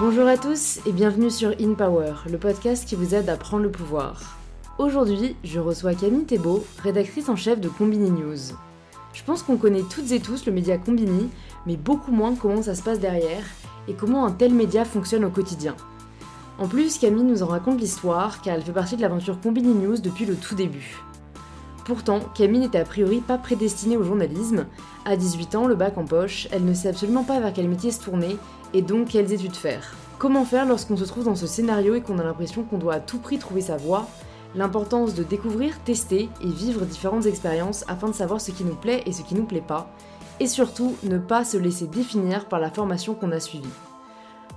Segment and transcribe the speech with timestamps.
[0.00, 3.64] Bonjour à tous et bienvenue sur In Power, le podcast qui vous aide à prendre
[3.64, 4.38] le pouvoir.
[4.78, 8.56] Aujourd'hui, je reçois Camille Thébault, rédactrice en chef de Combini News.
[9.12, 11.28] Je pense qu'on connaît toutes et tous le média Combini,
[11.66, 13.44] mais beaucoup moins comment ça se passe derrière
[13.88, 15.76] et comment un tel média fonctionne au quotidien.
[16.58, 19.98] En plus, Camille nous en raconte l'histoire car elle fait partie de l'aventure Combini News
[19.98, 20.96] depuis le tout début.
[21.90, 24.66] Pourtant, Camille n'était a priori pas prédestinée au journalisme.
[25.04, 27.90] À 18 ans, le bac en poche, elle ne sait absolument pas vers quel métier
[27.90, 28.36] se tourner
[28.72, 29.92] et donc quelles études faire.
[30.16, 33.00] Comment faire lorsqu'on se trouve dans ce scénario et qu'on a l'impression qu'on doit à
[33.00, 34.06] tout prix trouver sa voie?
[34.54, 39.02] L'importance de découvrir, tester et vivre différentes expériences afin de savoir ce qui nous plaît
[39.06, 39.90] et ce qui nous plaît pas.
[40.38, 43.66] Et surtout, ne pas se laisser définir par la formation qu'on a suivie.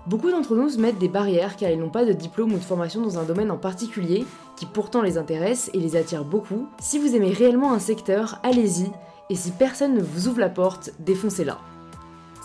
[0.05, 2.63] Beaucoup d'entre nous se mettent des barrières car ils n'ont pas de diplôme ou de
[2.63, 4.25] formation dans un domaine en particulier,
[4.57, 6.67] qui pourtant les intéresse et les attire beaucoup.
[6.79, 8.91] Si vous aimez réellement un secteur, allez-y,
[9.29, 11.57] et si personne ne vous ouvre la porte, défoncez-la.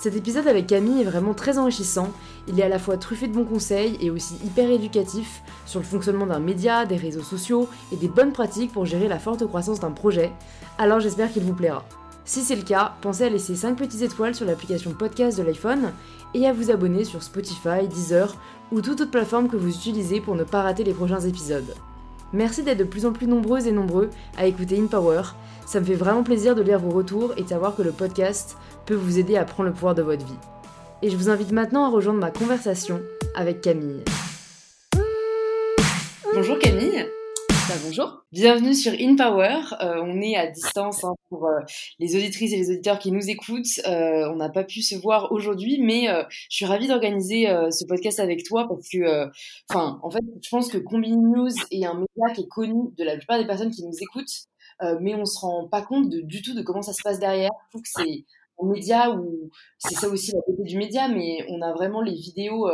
[0.00, 2.12] Cet épisode avec Camille est vraiment très enrichissant,
[2.46, 5.84] il est à la fois truffé de bons conseils et aussi hyper éducatif sur le
[5.84, 9.80] fonctionnement d'un média, des réseaux sociaux et des bonnes pratiques pour gérer la forte croissance
[9.80, 10.30] d'un projet,
[10.78, 11.84] alors j'espère qu'il vous plaira.
[12.28, 15.92] Si c'est le cas, pensez à laisser 5 petites étoiles sur l'application podcast de l'iPhone
[16.34, 18.36] et à vous abonner sur Spotify, Deezer
[18.70, 21.74] ou toute autre plateforme que vous utilisez pour ne pas rater les prochains épisodes.
[22.34, 25.22] Merci d'être de plus en plus nombreuses et nombreux à écouter InPower.
[25.64, 28.58] Ça me fait vraiment plaisir de lire vos retours et de savoir que le podcast
[28.84, 30.38] peut vous aider à prendre le pouvoir de votre vie.
[31.00, 33.00] Et je vous invite maintenant à rejoindre ma conversation
[33.36, 34.04] avec Camille.
[36.34, 37.06] Bonjour Camille.
[37.84, 38.24] Bonjour.
[38.32, 39.60] Bienvenue sur In Power.
[39.82, 41.60] Euh, on est à distance hein, pour euh,
[41.98, 43.78] les auditrices et les auditeurs qui nous écoutent.
[43.86, 48.20] Euh, on n'a pas pu se voir aujourd'hui, mais je suis ravie d'organiser ce podcast
[48.20, 49.26] avec toi parce que,
[49.68, 53.04] enfin, en fait, je pense que Combini News est un média qui est connu de
[53.04, 54.46] la plupart des personnes qui nous écoutent,
[55.00, 57.50] mais on se rend pas compte du tout de comment ça se passe derrière.
[57.66, 58.24] Je trouve que c'est
[58.62, 62.14] un média où c'est ça aussi la beauté du média, mais on a vraiment les
[62.14, 62.66] vidéos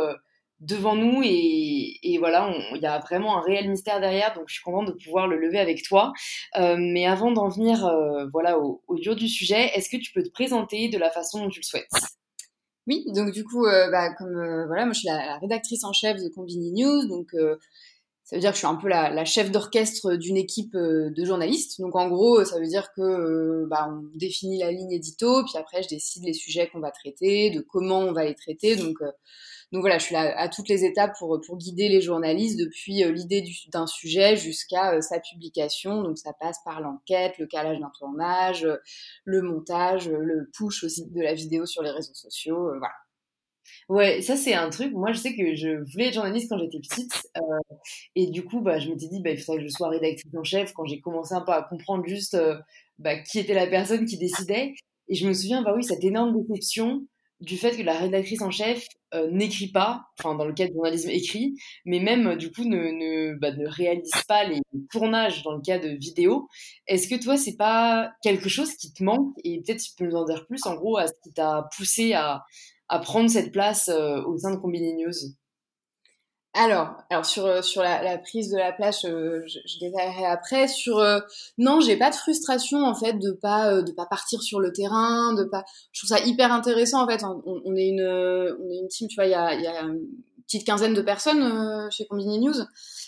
[0.65, 4.63] devant nous et, voilà, il y a vraiment un réel mystère derrière, donc je suis
[4.63, 6.13] contente de pouvoir le lever avec toi.
[6.57, 10.11] Euh, mais avant d'en venir euh, voilà, au, au dur du sujet, est-ce que tu
[10.13, 11.89] peux te présenter de la façon dont tu le souhaites?
[12.87, 16.17] Oui, donc du coup, euh, bah, comme voilà, moi je suis la, rédactrice en chef
[16.21, 17.31] de Combini News, donc
[18.23, 21.79] ça veut dire que je suis un peu la, chef d'orchestre d'une équipe de journalistes.
[21.79, 25.83] Donc en gros, ça veut dire que bah, on définit la ligne édito, puis après
[25.83, 28.75] je décide les sujets qu'on va traiter, de comment on va les traiter.
[28.75, 28.97] Donc
[29.71, 33.03] donc voilà, je suis là à toutes les étapes pour, pour guider les journalistes depuis
[33.03, 36.03] euh, l'idée d'un sujet jusqu'à euh, sa publication.
[36.03, 38.77] Donc ça passe par l'enquête, le calage d'un tournage, euh,
[39.23, 42.69] le montage, le push aussi de la vidéo sur les réseaux sociaux.
[42.77, 42.93] voilà.
[43.89, 44.93] Ouais, ça c'est un truc.
[44.93, 47.11] Moi, je sais que je voulais être journaliste quand j'étais petite,
[48.15, 50.43] et du coup, bah, je m'étais dit, bah, il faudrait que je sois rédactrice en
[50.43, 50.71] chef.
[50.73, 52.37] Quand j'ai commencé un peu à comprendre juste
[52.99, 54.73] bah, qui était la personne qui décidait,
[55.07, 57.05] et je me souviens, bah oui, cette énorme déception
[57.45, 60.73] du fait que la rédactrice en chef euh, n'écrit pas, enfin dans le cas du
[60.73, 64.59] journalisme écrit, mais même du coup bah, ne, réalise pas les
[64.91, 66.47] tournages dans le cas de vidéo.
[66.87, 69.33] Est-ce que toi c'est pas quelque chose qui te manque?
[69.43, 72.13] Et peut-être tu peux nous en dire plus en gros à ce qui t'a poussé
[72.13, 72.43] à,
[73.03, 75.13] prendre cette place euh, au sein de Combini News?
[76.55, 80.25] Alors, alors sur euh, sur la, la prise de la place, euh, je, je, détaillerai
[80.25, 80.67] après.
[80.69, 81.19] Sur euh,
[81.57, 85.33] non, j'ai pas de frustration en fait de pas de pas partir sur le terrain,
[85.33, 85.65] de pas.
[85.91, 87.23] Je trouve ça hyper intéressant en fait.
[87.25, 89.81] On, on est une on est une team, tu vois, il y a, y a
[89.81, 89.99] une
[90.47, 92.61] petite quinzaine de personnes chez Combini News,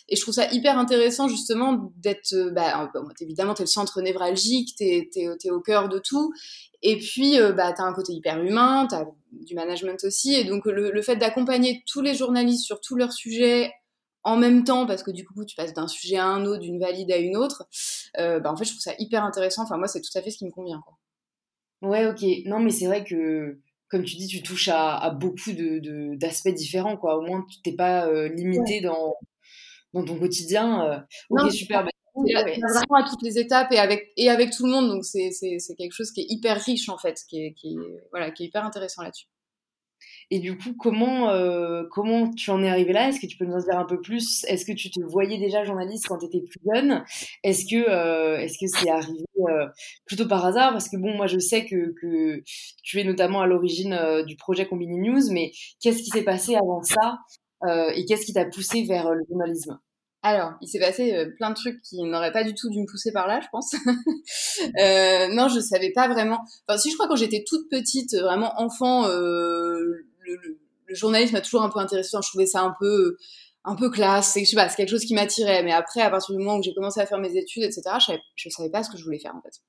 [0.10, 2.36] et je trouve ça hyper intéressant justement d'être.
[2.54, 2.92] Bah,
[3.22, 6.34] évidemment, t'es le centre névralgique, t'es t'es es au cœur de tout,
[6.84, 10.36] et puis, euh, bah, tu as un côté hyper humain, tu as du management aussi.
[10.36, 13.72] Et donc, le, fait d'accompagner tous les journalistes sur tous leurs sujets
[14.24, 16.80] en même temps, parce que du coup, tu passes d'un sujet à un autre, d'une
[16.80, 17.68] valide à une autre,
[18.20, 19.64] euh, bah, en fait, je trouve ça hyper intéressant.
[19.64, 20.82] Enfin, moi, c'est tout à fait ce qui me convient.
[20.86, 21.90] Quoi.
[21.90, 22.24] Ouais, ok.
[22.46, 23.60] Non, mais c'est vrai que,
[23.90, 26.98] comme tu dis, tu touches à, beaucoup d'aspects de, différents.
[26.98, 27.18] Quoi.
[27.18, 29.16] Au moins, tu t'es pas euh, limité dans,
[29.94, 31.06] dans ton quotidien.
[31.30, 31.86] ok, super.
[31.86, 31.92] Bah,
[32.24, 35.76] vraiment à toutes les étapes et avec et avec tout le monde donc c'est c'est
[35.76, 38.48] quelque chose qui est hyper riche en fait qui est qui est, voilà qui est
[38.48, 39.28] hyper intéressant là-dessus.
[40.30, 43.08] Et du coup comment euh, comment tu en es arrivé là?
[43.10, 44.44] Est-ce que tu peux nous en dire un peu plus?
[44.48, 47.04] Est-ce que tu te voyais déjà journaliste quand tu étais plus jeune?
[47.44, 49.68] Est-ce que euh, est-ce que c'est arrivé euh,
[50.06, 50.72] plutôt par hasard?
[50.74, 52.44] Parce que bon moi je sais que que
[52.84, 56.82] tu es notamment à l'origine du projet Combini News mais qu'est-ce qui s'est passé avant
[56.84, 57.20] ça?
[57.96, 59.80] Et qu'est-ce qui t'a poussé vers le journalisme?
[60.28, 62.86] Alors, il s'est passé euh, plein de trucs qui n'auraient pas du tout dû me
[62.86, 63.74] pousser par là, je pense.
[64.80, 66.40] euh, non, je savais pas vraiment.
[66.68, 70.60] Enfin, si je crois quand j'étais toute petite, vraiment enfant, euh, le,
[70.90, 72.18] journalisme m'a toujours un peu intéressé.
[72.22, 73.18] je trouvais ça un peu,
[73.66, 74.38] un peu classe.
[74.40, 75.64] Je sais pas, c'est quelque chose qui m'attirait.
[75.64, 78.06] Mais après, à partir du moment où j'ai commencé à faire mes études, etc., je
[78.06, 79.62] savais, je savais pas ce que je voulais faire en fait.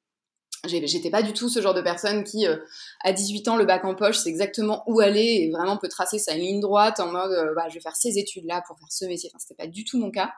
[0.69, 2.47] J'étais pas du tout ce genre de personne qui,
[3.01, 6.19] à 18 ans, le bac en poche, c'est exactement où aller et vraiment peut tracer
[6.19, 9.31] sa ligne droite en mode, bah, je vais faire ces études-là pour faire ce métier.
[9.33, 10.31] Enfin, c'était pas du tout mon cas.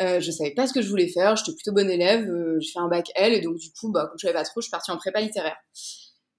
[0.00, 2.72] Euh, je savais pas ce que je voulais faire, j'étais plutôt bonne élève, euh, j'ai
[2.72, 4.66] fait un bac L et donc du coup, bah, comme je savais pas trop, je
[4.66, 5.56] suis partie en prépa littéraire.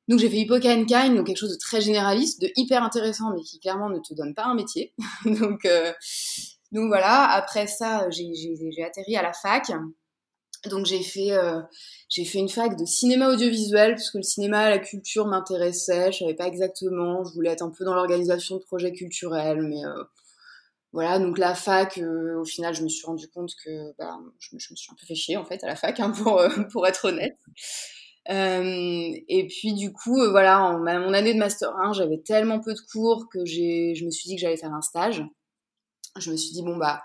[0.08, 3.42] Donc j'ai fait Hippoca Kind, donc quelque chose de très généraliste, de hyper intéressant, mais
[3.42, 4.94] qui clairement ne te donne pas un métier.
[5.26, 5.94] donc, euh,
[6.72, 9.72] donc voilà, après ça, j'ai atterri à la fac.
[10.70, 11.60] Donc j'ai fait, euh,
[12.10, 16.20] j'ai fait une fac de cinéma audiovisuel, parce que le cinéma, la culture m'intéressait, je
[16.20, 20.04] savais pas exactement, je voulais être un peu dans l'organisation de projets culturels, mais euh,
[20.94, 24.56] voilà, donc la fac, euh, au final, je me suis rendu compte que bah, je,
[24.56, 26.12] me, suis un peu fait chier en fait à la fac, hein,
[26.72, 27.38] pour, être honnête.
[28.30, 32.80] Et puis du coup, voilà, en mon année de master 1, j'avais tellement peu de
[32.92, 35.26] cours que j'ai, je me suis dit que j'allais faire un stage.
[36.18, 37.02] Je me suis dit bon bah,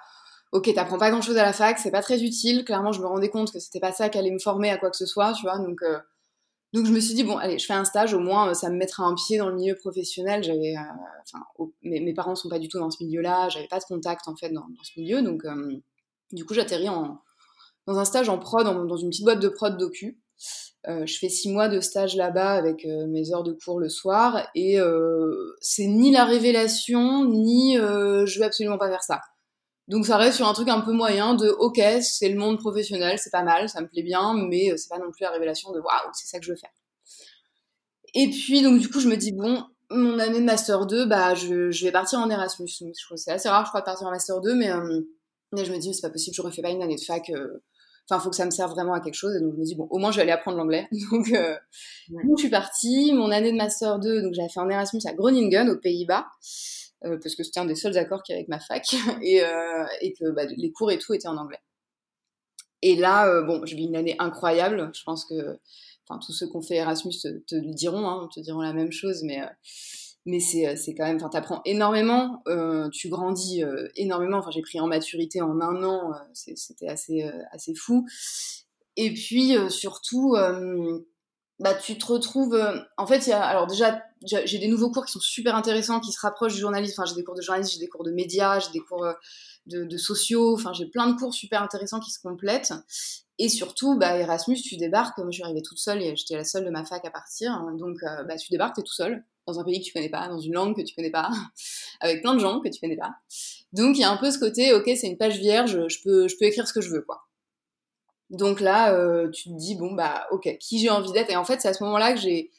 [0.52, 2.64] ok, t'apprends pas grand chose à la fac, c'est pas très utile.
[2.64, 4.90] Clairement, je me rendais compte que c'était pas ça qui allait me former à quoi
[4.90, 5.58] que ce soit, tu vois.
[5.58, 5.82] Donc
[6.74, 8.76] donc je me suis dit bon allez je fais un stage au moins ça me
[8.76, 10.42] mettra un pied dans le milieu professionnel.
[10.42, 10.80] J'avais euh,
[11.22, 11.42] enfin
[11.82, 14.28] mes, mes, parents sont pas du tout dans ce milieu là j'avais pas de contact
[14.28, 15.22] en fait dans, ce milieu.
[15.22, 15.80] Donc euh,
[16.32, 17.20] du coup j'atterris en
[17.86, 20.20] dans un stage en prod dans une petite boîte de prod docu.
[20.88, 23.88] Euh, je fais six mois de stage là-bas avec euh, mes heures de cours le
[23.88, 24.46] soir.
[24.54, 24.76] Et
[25.60, 29.20] c'est ni la révélation ni je vais absolument pas faire ça
[29.88, 33.18] donc ça reste sur un truc un peu moyen de ok, c'est le monde professionnel,
[33.18, 35.72] c'est pas mal, ça me plaît bien, mais euh, c'est pas non plus la révélation
[35.72, 36.70] de waouh, c'est ça que je veux faire.
[38.14, 41.34] Et puis donc du coup je me dis bon, mon année de master 2, bah
[41.34, 42.68] je, je vais partir en Erasmus.
[43.16, 45.00] C'est assez rare je crois de partir en master 2, mais, euh,
[45.52, 47.30] mais je me dis c'est pas possible, je refais pas une année de fac.
[47.30, 47.62] Euh,
[48.10, 49.34] enfin, faut que ça me serve vraiment à quelque chose.
[49.36, 50.88] Et donc, je me dis, bon, au moins, je vais aller apprendre l'anglais.
[51.10, 53.12] Donc, donc, je suis partie.
[53.12, 56.26] Mon année de Master 2, donc, j'avais fait en Erasmus à Groningen, aux Pays-Bas.
[57.04, 58.84] Euh, parce que c'était un des seuls accords qu'il y avait avec ma fac,
[59.22, 61.60] et, euh, et que bah, les cours et tout étaient en anglais.
[62.82, 64.90] Et là, euh, bon, je vis une année incroyable.
[64.94, 65.58] Je pense que,
[66.08, 68.92] enfin, tous ceux qui ont fait Erasmus te, le diront, hein, te diront la même
[68.92, 69.40] chose, mais
[70.26, 72.42] mais c'est c'est quand même, enfin, t'apprends énormément,
[72.92, 73.62] tu grandis
[73.96, 74.38] énormément.
[74.38, 78.06] Enfin, j'ai pris en maturité en un an, c'était assez assez fou.
[78.96, 80.36] Et puis surtout
[81.58, 82.54] bah, tu te retrouves.
[82.54, 86.00] Euh, en fait, y a, alors déjà, j'ai des nouveaux cours qui sont super intéressants,
[86.00, 87.00] qui se rapprochent du journalisme.
[87.00, 89.12] Enfin, j'ai des cours de journalisme, j'ai des cours de médias, j'ai des cours euh,
[89.66, 90.54] de, de, sociaux.
[90.54, 92.72] Enfin, j'ai plein de cours super intéressants qui se complètent.
[93.38, 95.18] Et surtout, bah, Erasmus, tu débarques.
[95.18, 97.60] Moi, je suis arrivée toute seule et j'étais la seule de ma fac à partir.
[97.78, 100.28] Donc, euh, bah, tu débarques, t'es tout seul dans un pays que tu connais pas,
[100.28, 101.30] dans une langue que tu connais pas,
[102.00, 103.14] avec plein de gens que tu connais pas.
[103.72, 106.28] Donc, il y a un peu ce côté, ok, c'est une page vierge, je peux,
[106.28, 107.27] je peux écrire ce que je veux, quoi.
[108.30, 111.30] Donc là, euh, tu te dis bon bah ok, qui j'ai envie d'être?
[111.30, 112.50] Et en fait, c'est à ce moment-là que j'ai,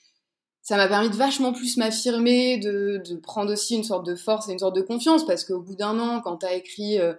[0.61, 4.49] ça m'a permis de vachement plus m'affirmer, de, de, prendre aussi une sorte de force
[4.49, 7.13] et une sorte de confiance, parce qu'au bout d'un an, quand t'as écrit euh,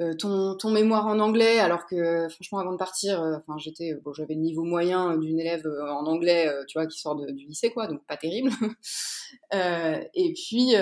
[0.00, 4.12] euh, ton, ton mémoire en anglais, alors que franchement avant de partir, enfin j'étais, bon,
[4.12, 7.70] j'avais le niveau moyen d'une élève en anglais, tu vois, qui sort de, du lycée
[7.70, 8.50] quoi, donc pas terrible.
[9.52, 10.74] et puis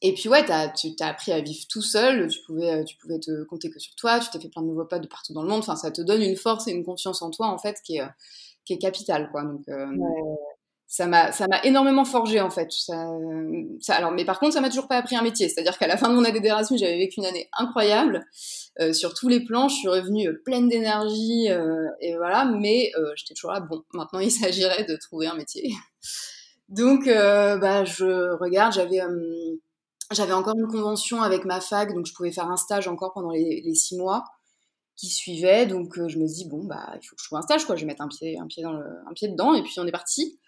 [0.00, 2.96] et puis ouais, as, tu t'as appris à vivre tout seul, tu pouvais, euh, tu
[2.98, 5.32] pouvais te compter que sur toi, tu t'es fait plein de nouveaux potes de partout
[5.32, 7.58] dans le monde, enfin ça te donne une force et une confiance en toi en
[7.58, 8.08] fait qui est, euh,
[8.64, 9.42] qui est capitale quoi.
[9.42, 9.86] Donc euh,
[10.86, 12.70] ça m'a ça m'a énormément forgé en fait.
[12.70, 13.08] Ça,
[13.80, 15.96] ça, alors mais par contre ça m'a toujours pas appris un métier, c'est-à-dire qu'à la
[15.96, 18.24] fin de mon année d'Erasmus j'avais vécu une année incroyable
[18.80, 21.48] euh, sur tous les plans, je suis revenue pleine d'énergie
[22.00, 25.72] et voilà, mais j'étais toujours là bon maintenant il s'agirait de trouver un métier.
[26.68, 29.00] Donc bah je regarde, j'avais
[30.12, 33.30] j'avais encore une convention avec ma fac, donc je pouvais faire un stage encore pendant
[33.30, 34.24] les, six mois
[34.96, 35.66] qui suivaient.
[35.66, 37.76] Donc euh, je me dis bon bah il faut que je trouve un stage quoi.
[37.76, 39.92] Je vais mettre un pied un pied dans un pied dedans et puis on est
[39.92, 40.38] parti.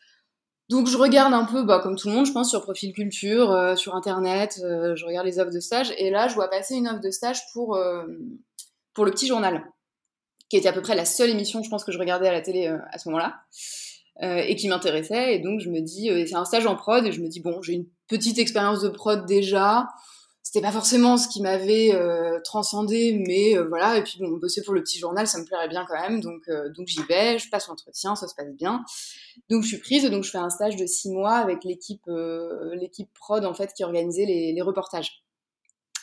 [0.69, 3.51] Donc je regarde un peu bah, comme tout le monde je pense sur Profil Culture,
[3.51, 6.77] euh, sur internet, euh, je regarde les offres de stage et là je vois passer
[6.77, 7.79] une offre de stage pour
[8.95, 9.65] pour le petit journal
[10.49, 12.41] qui était à peu près la seule émission je pense que je regardais à la
[12.41, 13.41] télé à ce moment-là.
[14.23, 17.23] Et qui m'intéressait et donc je me dis c'est un stage en prod et je
[17.23, 19.89] me dis bon j'ai une petite expérience de prod déjà.
[20.43, 23.99] C'était pas forcément ce qui m'avait euh, transcendé, mais euh, voilà.
[23.99, 26.21] Et puis bon, bosser pour le petit journal, ça me plairait bien quand même.
[26.21, 28.85] Donc, euh, donc j'y vais, je passe l'entretien, ça se passe bien.
[29.49, 32.03] Donc je suis prise, donc je fais un stage de six mois avec l'équipe,
[32.73, 35.23] l'équipe prod en fait qui organisait les, les reportages.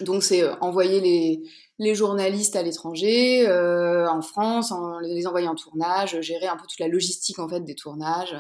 [0.01, 1.43] Donc c'est envoyer les,
[1.79, 6.87] les, journalistes à l'étranger, en France, les envoyer en tournage, gérer un peu toute la
[6.87, 8.35] logistique en fait des tournages,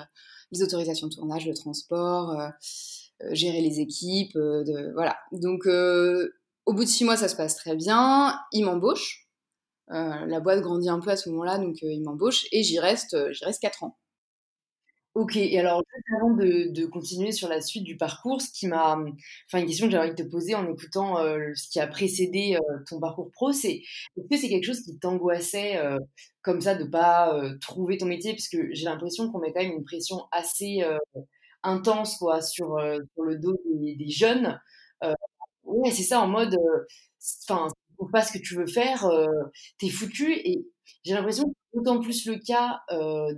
[0.51, 2.37] les autorisations de tournage, le transport.
[3.23, 5.17] Euh, gérer les équipes, euh, de, voilà.
[5.31, 6.35] Donc euh,
[6.65, 8.39] au bout de six mois, ça se passe très bien.
[8.51, 9.27] Il m'embauche.
[9.89, 13.45] la boîte grandit un peu à ce moment-là, donc il m'embauche et j'y reste, j'y
[13.45, 13.97] reste quatre ans.
[15.17, 15.81] Ok, et alors
[16.15, 18.95] avant de, continuer sur la suite du parcours, ce qui m'a,
[19.47, 22.77] enfin une question que j'aimerais te poser en écoutant euh, ce qui a précédé euh,
[22.87, 25.97] ton parcours pro, c'est est-ce que c'est quelque chose qui t'angoissait euh,
[26.43, 29.71] comme ça de pas trouver ton métier, parce que j'ai l'impression qu'on met quand même
[29.71, 30.83] une pression assez
[31.63, 32.77] intense quoi sur,
[33.15, 34.61] sur le dos des, jeunes.
[35.63, 36.55] ouais, c'est ça en mode,
[37.49, 37.67] enfin,
[38.11, 39.09] pas ce que tu veux faire,
[39.79, 40.31] t'es foutu.
[40.31, 40.63] Et
[41.03, 42.81] j'ai l'impression que c'est d'autant plus le cas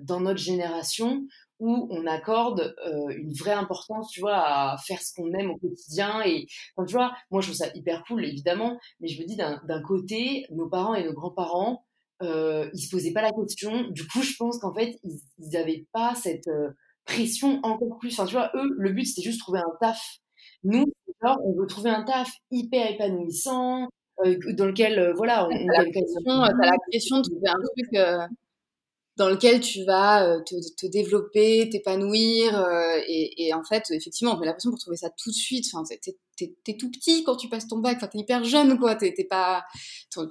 [0.04, 1.26] dans notre génération
[1.60, 5.58] où on accorde euh, une vraie importance, tu vois, à faire ce qu'on aime au
[5.58, 6.22] quotidien.
[6.26, 9.36] Et quand tu vois, moi, je trouve ça hyper cool, évidemment, mais je me dis
[9.36, 11.86] d'un côté, nos parents et nos grands-parents,
[12.22, 13.90] euh, ils se posaient pas la question.
[13.90, 16.70] Du coup, je pense qu'en fait, ils n'avaient pas cette euh,
[17.06, 18.14] pression encore plus.
[18.14, 20.02] Enfin, tu vois, eux, le but, c'était juste trouver un taf.
[20.64, 20.86] Nous,
[21.24, 23.88] genre, on veut trouver un taf hyper épanouissant,
[24.26, 28.30] euh, dans lequel, voilà, on, on a la pression, la pression de trouver un truc
[29.20, 32.58] dans lequel tu vas euh, te, développer, t'épanouir.
[32.58, 35.66] Euh, et, et, en fait, effectivement, on a l'impression pour trouver ça tout de suite.
[35.74, 37.98] Enfin, t'es, es, tout petit quand tu passes ton bac.
[37.98, 38.96] Enfin, t'es hyper jeune, quoi.
[38.96, 39.66] T'es, pas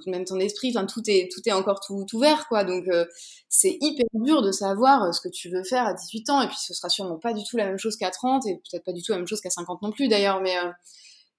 [0.07, 0.73] même ton esprit.
[0.75, 2.63] Enfin, tout est tout est encore tout, tout vert, quoi.
[2.63, 3.05] Donc, euh,
[3.47, 6.41] c'est hyper dur de savoir ce que tu veux faire à 18 ans.
[6.41, 8.83] Et puis, ce sera sûrement pas du tout la même chose qu'à 30 et peut-être
[8.83, 10.41] pas du tout la même chose qu'à 50 non plus, d'ailleurs.
[10.41, 10.55] Mais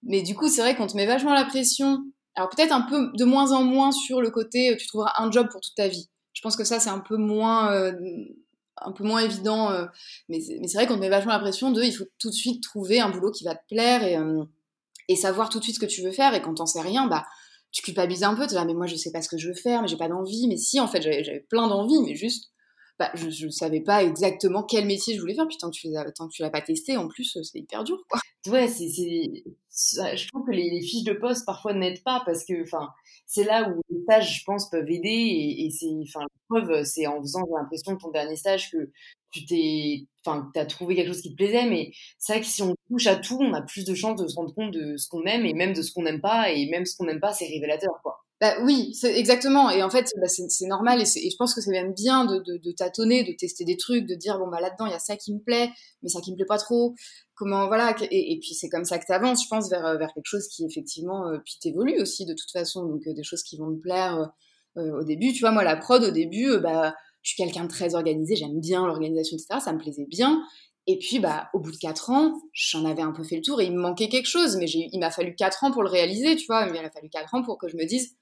[0.04, 1.98] mais du coup, c'est vrai qu'on te met vachement la pression.
[2.36, 5.48] Alors peut-être un peu de moins en moins sur le côté tu trouveras un job
[5.50, 7.92] pour toute ta vie je pense que ça, c'est un peu moins, euh,
[8.76, 9.70] un peu moins évident.
[9.70, 9.86] Euh,
[10.28, 13.00] mais, c'est vrai qu'on te met vachement l'impression de, il faut tout de suite trouver
[13.00, 14.44] un boulot qui va te plaire et, euh,
[15.16, 16.34] savoir tout de suite ce que tu veux faire.
[16.34, 17.26] Et quand t'en sais rien, bah,
[17.72, 18.46] tu culpabilises un peu.
[18.46, 20.08] Tu là, mais moi, je sais pas ce que je veux faire, mais j'ai pas
[20.08, 20.46] d'envie.
[20.48, 22.50] Mais si, en fait, j'avais plein d'envie, mais juste,
[23.00, 25.48] bah, je ne savais pas exactement quel métier je voulais faire.
[25.48, 25.76] Puis tant que
[26.30, 27.98] tu l'as pas testé, en plus, c'est hyper dur.
[28.46, 32.64] Ouais, c'est, je trouve que les, fiches de poste parfois n'aident pas parce que,
[33.24, 35.70] c'est là où les stages, je pense, peuvent aider et,
[36.14, 38.90] la preuve, c'est en faisant, l'impression de ton dernier stage que
[39.32, 42.62] tu t'es, enfin, as trouvé quelque chose qui te plaisait, mais c'est vrai que si
[42.62, 45.08] on touche à tout, on a plus de chances de se rendre compte de ce
[45.08, 47.32] qu'on aime et même de ce qu'on n'aime pas et même ce qu'on n'aime pas,
[47.32, 48.18] c'est révélateur, quoi.
[48.40, 49.68] Bah oui, c'est exactement.
[49.68, 53.22] Et en fait, bah, c'est normal et, je pense que c'est même bien de, tâtonner,
[53.22, 55.40] de tester des trucs, de dire bon bah là-dedans il y a ça qui me
[55.40, 55.68] plaît,
[56.02, 56.94] mais ça qui me plaît pas trop.
[57.34, 60.26] Comment voilà et, puis c'est comme ça que tu avances, je pense, vers vers quelque
[60.26, 62.86] chose qui effectivement euh, puis t'évolue aussi de toute façon.
[62.86, 64.32] Donc euh, des choses qui vont me plaire
[64.78, 65.32] euh, au début.
[65.34, 68.58] Tu vois moi la prod au début, bah je suis quelqu'un de très organisé, j'aime
[68.60, 69.60] bien l'organisation etc.
[69.62, 70.42] Ça me plaisait bien.
[70.86, 73.60] Et puis, bah, au bout de quatre ans, j'en avais un peu fait le tour
[73.60, 76.36] et il me manquait quelque chose, mais il m'a fallu quatre ans pour le réaliser,
[76.36, 76.66] tu vois.
[76.66, 78.16] Il m'a fallu quatre ans pour que je me dise,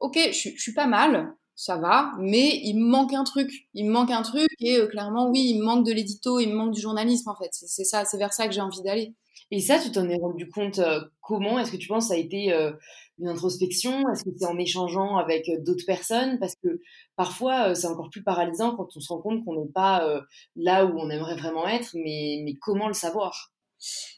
[0.00, 3.50] ok, je, suis pas mal, ça va, mais il me manque un truc.
[3.74, 6.48] Il me manque un truc et euh, clairement, oui, il me manque de l'édito, il
[6.48, 7.50] me manque du journalisme en fait.
[7.52, 9.14] C'est ça, c'est vers ça que j'ai envie d'aller.
[9.50, 11.58] Et ça, tu t'en es rendu compte euh, comment?
[11.58, 12.72] Est-ce que tu penses que ça a été euh,
[13.18, 14.08] une introspection?
[14.08, 16.38] Est-ce que c'est en échangeant avec d'autres personnes?
[16.40, 16.80] Parce que
[17.14, 20.22] parfois, c'est encore plus paralysant quand on se rend compte qu'on n'est pas
[20.56, 23.52] là où on aimerait vraiment être, mais, mais comment le savoir?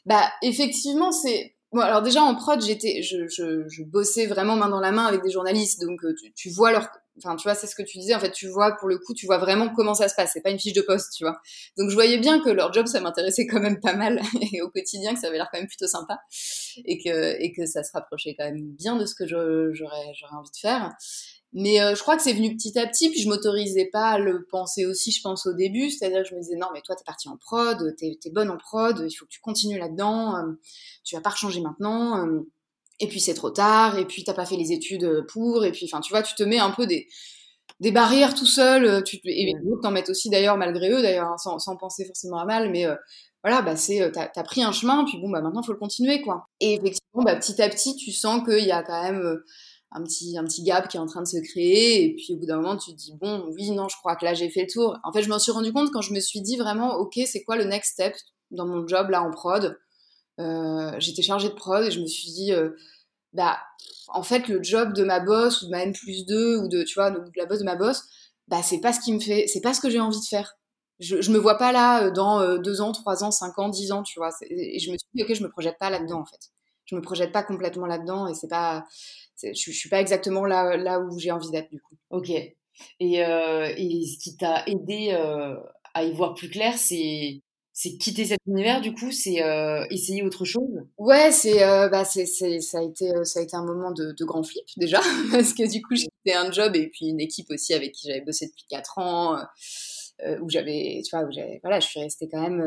[0.05, 4.79] Bah, effectivement, c'est Bon, alors déjà en prod, j'étais, je, je, bossais vraiment main dans
[4.79, 7.67] la main avec des journalistes, donc euh, tu, tu vois leur, enfin tu vois, c'est
[7.67, 8.15] ce que tu disais.
[8.15, 10.31] En fait, tu vois pour le coup, tu vois vraiment comment ça se passe.
[10.33, 11.41] C'est pas une fiche de poste, tu vois.
[11.77, 14.21] Donc je voyais bien que leur job, ça m'intéressait quand même pas mal
[14.53, 16.17] et au quotidien que ça avait l'air quand même plutôt sympa
[16.85, 20.35] et que et que ça se rapprochait quand même bien de ce que j'aurais j'aurais
[20.35, 20.93] envie de faire.
[21.53, 24.19] Mais euh, je crois que c'est venu petit à petit, puis je m'autorisais pas à
[24.19, 25.89] le penser aussi, je pense, au début.
[25.89, 28.49] C'est-à-dire que je me disais, non, mais toi, t'es partie en prod, t'es es bonne
[28.49, 30.59] en prod, il faut que tu continues là-dedans, euh,
[31.03, 32.25] tu vas pas changer maintenant.
[32.25, 32.41] Euh,
[32.99, 35.87] et puis c'est trop tard, et puis t'as pas fait les études pour, et puis,
[35.91, 37.07] enfin, tu vois, tu te mets un peu des,
[37.79, 41.27] des barrières tout seul, tu, et les autres t'en mettent aussi d'ailleurs, malgré eux, d'ailleurs,
[41.27, 42.87] hein, sans, sans, penser forcément à mal, mais
[43.43, 46.21] voilà, bah c'est, t'as as pris un chemin, puis bon, bah maintenant, faut le continuer,
[46.21, 46.47] quoi.
[46.59, 49.39] Et effectivement, bah, petit à petit, tu sens qu'il y a quand même
[49.91, 52.05] un petit, un petit gap qui est en train de se créer.
[52.05, 54.25] Et puis au bout d'un moment, tu te dis, bon, oui, non, je crois que
[54.25, 54.97] là, j'ai fait le tour.
[55.03, 57.43] En fait, je m'en suis rendu compte quand je me suis dit vraiment, ok, c'est
[57.43, 58.15] quoi le next step
[58.51, 59.77] dans mon job là en prod?
[60.39, 62.71] Euh, J'étais chargée de prod et je me suis dit, euh,
[63.33, 63.57] bah,
[64.09, 66.83] en fait, le job de ma boss ou de ma N plus 2 ou de,
[66.83, 68.03] tu vois, de, la boss de ma boss,
[68.47, 70.53] bah, c'est pas ce qui me fait, c'est pas ce que j'ai envie de faire.
[70.99, 73.69] Je, je me vois pas là euh, dans euh, deux ans, trois ans, cinq ans,
[73.69, 74.31] dix ans, tu vois.
[74.49, 76.39] Et je me suis dit, ok, je me projette pas là-dedans, en fait.
[76.87, 78.85] Je me projette pas complètement là-dedans et c'est pas,
[79.41, 81.95] je, je suis pas exactement là, là où j'ai envie d'être du coup.
[82.09, 82.31] Ok.
[82.99, 85.55] Et, euh, et ce qui t'a aidé euh,
[85.93, 87.41] à y voir plus clair, c'est
[87.73, 90.81] c'est quitter cet univers du coup, c'est euh, essayer autre chose?
[90.97, 94.13] Ouais, c'est euh, bah c'est ça a été euh, ça a été un moment de,
[94.17, 94.99] de grand flip déjà
[95.31, 98.07] parce que du coup j'ai quitté un job et puis une équipe aussi avec qui
[98.07, 99.37] j'avais bossé depuis quatre ans
[100.25, 102.61] euh, où j'avais tu vois où j'avais voilà je suis restée quand même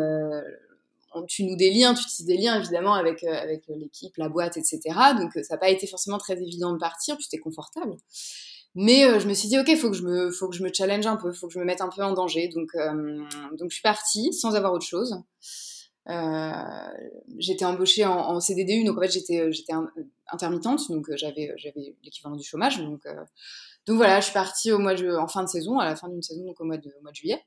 [1.26, 4.56] tu noues des liens, tu tisses des liens évidemment avec, euh, avec l'équipe, la boîte,
[4.56, 4.80] etc.
[5.18, 7.96] Donc euh, ça n'a pas été forcément très évident de partir, puis c'était confortable.
[8.76, 9.92] Mais je me suis dit, ok, faut
[10.32, 12.12] faut que je me challenge un peu, faut que je me mette un peu en
[12.12, 12.48] danger.
[12.48, 12.70] Donc,
[13.58, 15.20] donc je suis partie sans avoir autre chose.
[16.08, 16.52] Euh,
[17.38, 19.72] j'étais embauchée en, en, CDDU, donc en fait j'étais
[20.32, 22.78] intermittente, donc j'avais j'avais l'équivalent du chômage.
[22.78, 23.02] Donc
[23.86, 26.08] donc voilà, je suis partie au mois de, en fin de saison, à la fin
[26.08, 27.42] d'une saison, donc au mois de, au mois de juillet.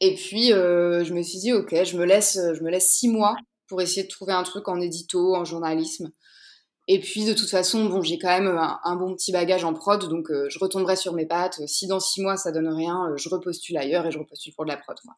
[0.00, 3.08] Et puis, euh, je me suis dit, ok, je me laisse, je me laisse six
[3.08, 3.36] mois
[3.68, 6.10] pour essayer de trouver un truc en édito, en journalisme.
[6.88, 10.08] Et puis, de toute façon, bon, j'ai quand même un, bon petit bagage en prod,
[10.08, 11.60] donc euh, je retomberai sur mes pattes.
[11.68, 14.70] Si dans six mois ça donne rien, je repostule ailleurs et je repostule pour de
[14.70, 14.96] la prod.
[15.04, 15.14] Moi.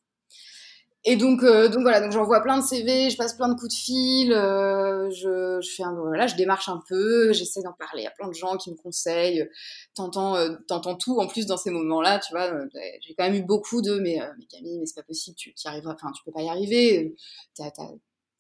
[1.05, 3.75] Et donc, euh, donc voilà, donc j'envoie plein de CV, je passe plein de coups
[3.75, 8.07] de fil, euh, je, je, fais un, voilà, je démarche un peu, j'essaie d'en parler
[8.07, 9.49] à plein de gens qui me conseillent,
[9.97, 12.53] t'entends, euh, t'entends tout en plus dans ces moments-là, tu vois.
[12.53, 12.69] Euh,
[13.01, 15.69] j'ai quand même eu beaucoup de, mais, mais Camille, mais c'est pas possible, tu y
[15.69, 17.17] arriveras, enfin, tu peux pas y arriver,
[17.57, 17.89] t'as, t'as,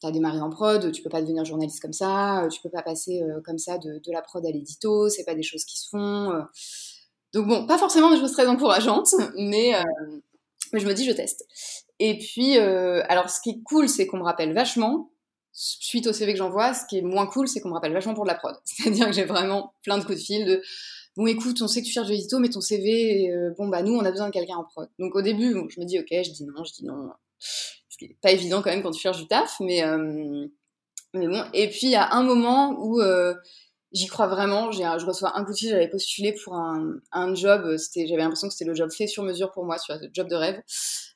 [0.00, 3.24] t'as démarré en prod, tu peux pas devenir journaliste comme ça, tu peux pas passer
[3.44, 6.30] comme ça de, de la prod à l'édito, c'est pas des choses qui se font.
[7.34, 9.72] Donc bon, pas forcément des choses très encourageantes, mais
[10.72, 11.44] mais je me dis je teste.
[11.98, 15.10] Et puis, euh, alors ce qui est cool, c'est qu'on me rappelle vachement,
[15.52, 18.14] suite au CV que j'envoie, ce qui est moins cool, c'est qu'on me rappelle vachement
[18.14, 18.56] pour de la prod.
[18.64, 20.62] C'est-à-dire que j'ai vraiment plein de coups de fil de
[21.16, 23.82] bon écoute, on sait que tu cherches de l'édito, mais ton CV, euh, bon bah
[23.82, 24.88] nous on a besoin de quelqu'un en prod.
[24.98, 27.10] Donc au début, je me dis ok, je dis non, je dis non.
[27.38, 30.46] Ce qui est pas évident quand même quand tu cherches du taf, mais euh,
[31.14, 31.44] mais bon.
[31.52, 33.00] Et puis il y a un moment où
[33.92, 34.70] j'y crois vraiment.
[34.72, 38.48] Je reçois un coup de fil, j'avais postulé pour un, un job, c'était, j'avais l'impression
[38.48, 40.60] que c'était le job fait sur mesure pour moi, sur le job de rêve.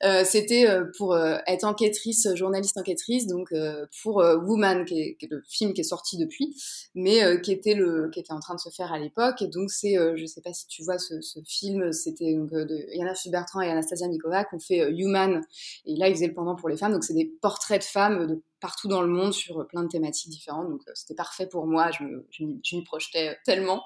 [0.04, 5.16] Euh, c'était euh, pour euh, être enquêtrice, journaliste enquêtrice, donc euh, pour Woman, qui est,
[5.18, 6.54] qui est, le film qui est sorti depuis,
[6.94, 9.40] mais qui était le, qui était en train de se faire à l'époque.
[9.42, 12.86] Et donc c'est, je sais pas si tu vois ce, ce film, c'était donc de
[12.94, 15.42] Yana Bertrand et Anastasia Nikova qui ont fait Human,
[15.86, 18.26] et là ils faisaient le pendant pour les femmes, donc c'est des portraits de femmes
[18.26, 20.68] de partout dans le monde sur plein de thématiques différentes.
[20.68, 23.84] Donc c'était parfait pour moi, je, je, je m'y projetais tellement.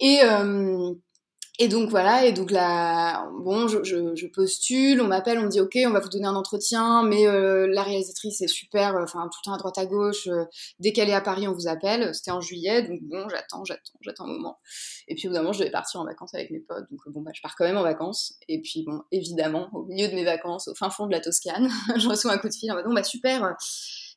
[0.00, 0.92] Et, euh,
[1.62, 5.76] et donc voilà, et donc là, bon, je, postule, on m'appelle, on me dit ok,
[5.86, 9.38] on va vous donner un entretien, mais euh, la réalisatrice est super, euh, enfin tout
[9.44, 10.26] le temps à droite à gauche.
[10.28, 10.46] Euh,
[10.78, 12.14] dès qu'elle est à Paris, on vous appelle.
[12.14, 14.58] C'était en juillet, donc bon, j'attends, j'attends, j'attends un moment.
[15.06, 17.42] Et puis au je devais partir en vacances avec mes potes, donc bon bah je
[17.42, 18.38] pars quand même en vacances.
[18.48, 21.68] Et puis bon, évidemment, au milieu de mes vacances, au fin fond de la Toscane,
[21.96, 23.54] je reçois un coup de fil en mode bon bah super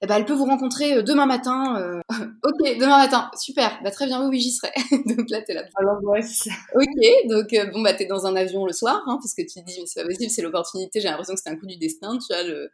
[0.03, 1.77] eh ben, elle peut vous rencontrer euh, demain matin.
[1.79, 2.01] Euh,
[2.43, 4.71] ok, demain matin, super, bah, très bien, oui, oui j'y serai.
[5.05, 5.63] donc là, t'es là.
[5.75, 6.55] Alors, ouais, c'est ça.
[6.75, 9.61] Ok, donc euh, bon, bah, t'es dans un avion le soir, hein, parce que tu
[9.61, 11.77] te dis, mais c'est pas possible, c'est l'opportunité, j'ai l'impression que c'est un coup du
[11.77, 12.69] destin, tu vois, le,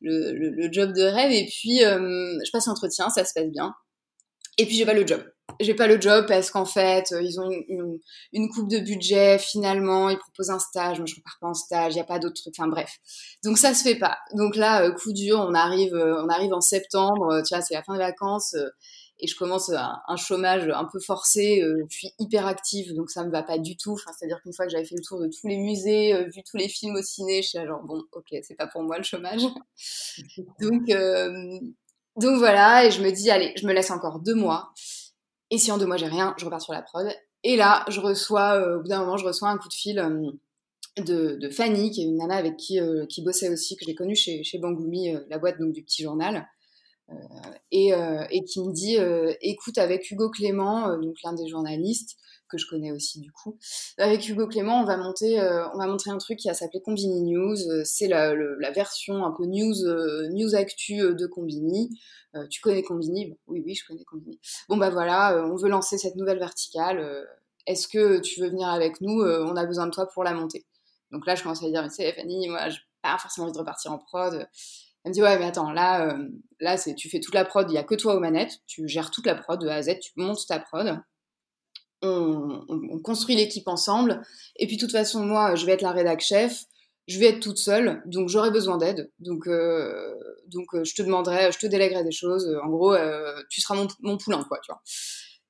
[0.00, 1.30] le, le, le job de rêve.
[1.30, 3.72] Et puis, je passe l'entretien, ça se passe bien.
[4.58, 5.22] Et puis, j'ai pas le job
[5.60, 7.98] j'ai pas le job parce qu'en fait, euh, ils ont une,
[8.32, 11.94] une, coupe de budget, finalement, ils proposent un stage, moi je repars pas en stage,
[11.94, 12.98] il y a pas d'autres trucs, enfin bref.
[13.44, 14.18] Donc ça se fait pas.
[14.34, 17.74] Donc là, euh, coup dur, on arrive, euh, on arrive en septembre, tu vois, c'est
[17.74, 18.56] la fin des vacances,
[19.20, 23.24] et je commence un, un, chômage un peu forcé, je suis hyper active, donc ça
[23.24, 23.92] me va pas du tout.
[23.92, 26.56] Enfin, c'est-à-dire qu'une fois que j'avais fait le tour de tous les musées, vu tous
[26.56, 29.04] les films au ciné, je suis là genre, bon, ok, c'est pas pour moi le
[29.04, 29.42] chômage.
[30.60, 30.88] donc,
[32.16, 34.72] donc voilà, et je me dis, allez, je me laisse encore deux mois.
[35.54, 37.06] Et si en deux mois j'ai rien, je repars sur la prod.
[37.44, 40.00] Et là, je reçois, euh, au bout d'un moment, je reçois un coup de fil
[40.00, 40.32] euh,
[40.98, 44.16] de, Fanny, qui est une nana avec qui, euh, qui bossait aussi, que j'ai connue
[44.16, 46.48] chez, chez Bangoumi, la boîte donc, du petit journal.
[47.70, 48.96] Et, et, qui me dit
[49.42, 52.16] écoute avec Hugo Clément donc l'un des journalistes
[52.48, 53.58] que je connais aussi du coup
[53.98, 55.40] avec Hugo Clément on va monter
[55.74, 58.34] on va montrer un truc qui va s'appeler Combini News c'est la,
[58.70, 59.74] version un peu news
[60.30, 61.90] news actu de Combini
[62.36, 63.36] euh, tu connais Combini?
[63.46, 64.40] Oui, oui, je connais Combini.
[64.68, 66.98] Bon, bah voilà, euh, on veut lancer cette nouvelle verticale.
[66.98, 67.24] Euh,
[67.66, 69.22] est-ce que tu veux venir avec nous?
[69.22, 70.66] On a besoin de toi pour la monter.
[71.12, 73.54] Donc là, je commence à dire, mais tu sais, Fanny, moi, j'ai pas forcément envie
[73.54, 74.46] de repartir en prod.
[75.04, 76.18] Elle me dit, ouais, mais attends, là,
[76.60, 78.86] là c'est, tu fais toute la prod, il n'y a que toi aux manettes, tu
[78.86, 81.00] gères toute la prod de A à Z, tu montes ta prod.
[82.04, 84.22] On, on, construit l'équipe ensemble.
[84.56, 86.64] Et puis, de toute façon, moi, je vais être la rédac chef
[87.06, 89.10] je vais être toute seule, donc j'aurai besoin d'aide.
[89.18, 90.14] Donc, euh,
[90.46, 92.56] donc euh, je te demanderai, je te délèguerai des choses.
[92.62, 94.80] En gros, euh, tu seras mon, mon, poulain, quoi, tu vois.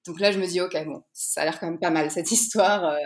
[0.07, 2.31] Donc là, je me dis, ok, bon, ça a l'air quand même pas mal cette
[2.31, 2.85] histoire.
[2.85, 2.99] Euh,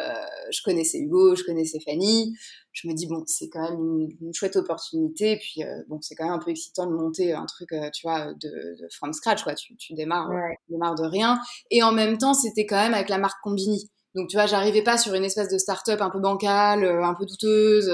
[0.50, 2.34] je connaissais Hugo, je connaissais Fanny.
[2.72, 5.32] Je me dis, bon, c'est quand même une, une, chouette opportunité.
[5.32, 7.88] Et puis, euh, bon, c'est quand même un peu excitant de monter un truc, euh,
[7.94, 8.48] tu vois, de,
[8.80, 9.54] de, from scratch, quoi.
[9.54, 10.56] Tu, tu démarres, ouais.
[10.66, 11.38] tu démarres de rien.
[11.70, 13.90] Et en même temps, c'était quand même avec la marque Combini.
[14.14, 17.26] Donc, tu vois, j'arrivais pas sur une espèce de start-up un peu bancale, un peu
[17.26, 17.90] douteuse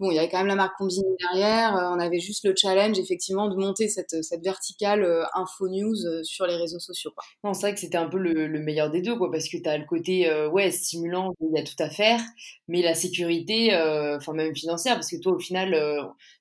[0.00, 1.72] bon, il y avait quand même la marque Combini derrière.
[1.94, 6.56] on avait juste le challenge, effectivement, de monter cette, cette verticale info news sur les
[6.56, 7.10] réseaux sociaux.
[7.14, 7.24] Quoi.
[7.44, 9.68] Non, c'est vrai que c'était un peu le, meilleur des deux, quoi, parce que tu
[9.68, 12.20] as le côté ouais, stimulant, il y a tout à faire,
[12.68, 13.74] mais la sécurité,
[14.16, 15.70] enfin même financière, parce que toi, au final,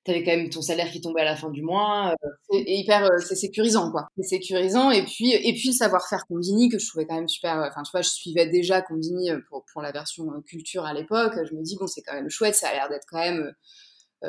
[0.04, 2.16] tu avais quand même ton salaire qui tombait à la fin du mois.
[2.50, 4.08] C'est hyper, c'est sécurisant, quoi.
[4.18, 7.58] C'est sécurisant, et puis, et puis le savoir-faire Combini, que je trouvais quand même super.
[7.70, 11.34] Enfin, tu vois, je suivais déjà Combini pour, pour la version culture à l'époque.
[11.36, 13.45] Je me dis, bon, c'est quand même chouette, ça a l'air d'être quand même euh,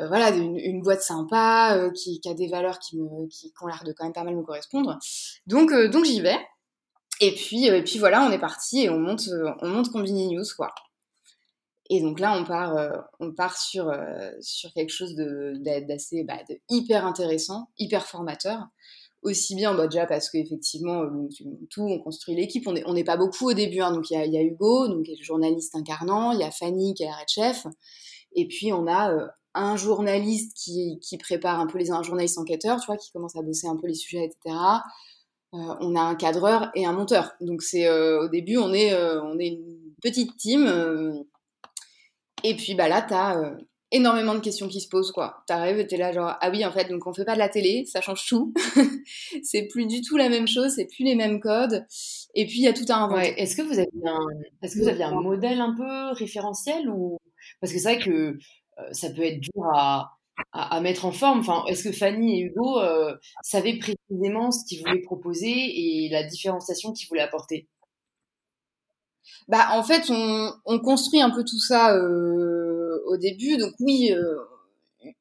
[0.07, 3.93] voilà, une, boîte sympa, euh, qui, a des valeurs qui, me, qui, ont l'air de
[3.93, 4.97] quand même pas mal me correspondre.
[5.45, 6.37] Donc, euh, donc j'y vais.
[7.19, 9.27] Et puis, puis voilà, on est parti et on monte,
[9.61, 10.73] on monte Combini News, quoi.
[11.89, 12.75] Et donc là, on part,
[13.19, 13.91] on part sur,
[14.41, 16.37] sur quelque chose d'assez bah,
[16.69, 18.67] hyper intéressant, hyper formateur.
[19.23, 21.05] Aussi bien, bah, déjà parce qu'effectivement,
[21.71, 22.67] tout, on construit l'équipe.
[22.67, 23.79] On n'est pas beaucoup au début.
[23.79, 23.93] Hein.
[23.93, 26.33] donc il y a, Hugo, donc, qui est le journaliste incarnant.
[26.33, 27.65] Il y a Fanny, qui est la red chef.
[28.37, 29.11] Et puis on a
[29.55, 33.41] un journaliste qui, prépare un peu les un journaliste enquêteur, tu vois, qui commence à
[33.41, 34.55] bosser un peu les sujets, etc.
[35.53, 37.33] Euh, on a un cadreur et un monteur.
[37.41, 40.67] Donc c'est euh, au début on est euh, on est une petite team.
[42.43, 43.53] et puis bah là t'as
[43.91, 45.43] énormément de questions qui se posent quoi.
[45.47, 47.85] T'arrives t'es là genre ah oui en fait donc on fait pas de la télé,
[47.85, 48.53] ça change tout.
[49.43, 51.85] c'est plus du tout la même chose, c'est plus les mêmes codes.
[52.35, 53.41] Et puis il y a tout à inventer.
[53.41, 54.27] Est-ce que vous avez un
[54.61, 57.17] est-ce que vous aviez un modèle un peu référentiel ou
[57.61, 58.37] parce que c'est vrai que
[58.79, 60.11] euh, ça peut être dur à,
[60.53, 61.39] à, mettre en forme.
[61.39, 66.23] Enfin, est-ce que Fanny et Hugo euh, savaient précisément ce qu'ils voulaient proposer et la
[66.23, 67.67] différenciation qu'ils voulaient apporter?
[69.47, 73.57] Bah, en fait, on, on, construit un peu tout ça euh, au début.
[73.57, 74.11] Donc oui,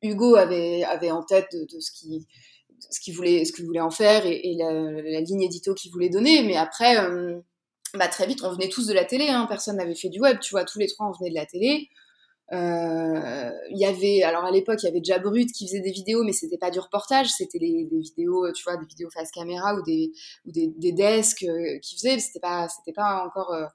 [0.02, 2.24] Hugo avait, avait en tête de, ce qu'il
[2.90, 6.10] ce qu'il voulait, ce qu'il voulait en faire et, la, la, ligne édito qu'il voulait
[6.10, 6.42] donner.
[6.42, 6.96] Mais après,
[7.94, 9.28] bah, très vite, on venait tous de la télé.
[9.28, 9.46] Hein.
[9.48, 10.38] Personne n'avait fait du web.
[10.40, 11.88] Tu vois, tous les trois, on venait de la télé.
[12.52, 15.90] Euh, il y avait, alors à l'époque, il y avait déjà Brut qui faisait des
[15.90, 19.74] vidéos, mais c'était pas du reportage, c'était des vidéos, tu vois, des vidéos face caméra
[19.74, 20.12] ou des,
[20.46, 23.66] ou des, des desks euh, qui faisaient, c'était pas, c'était pas encore euh,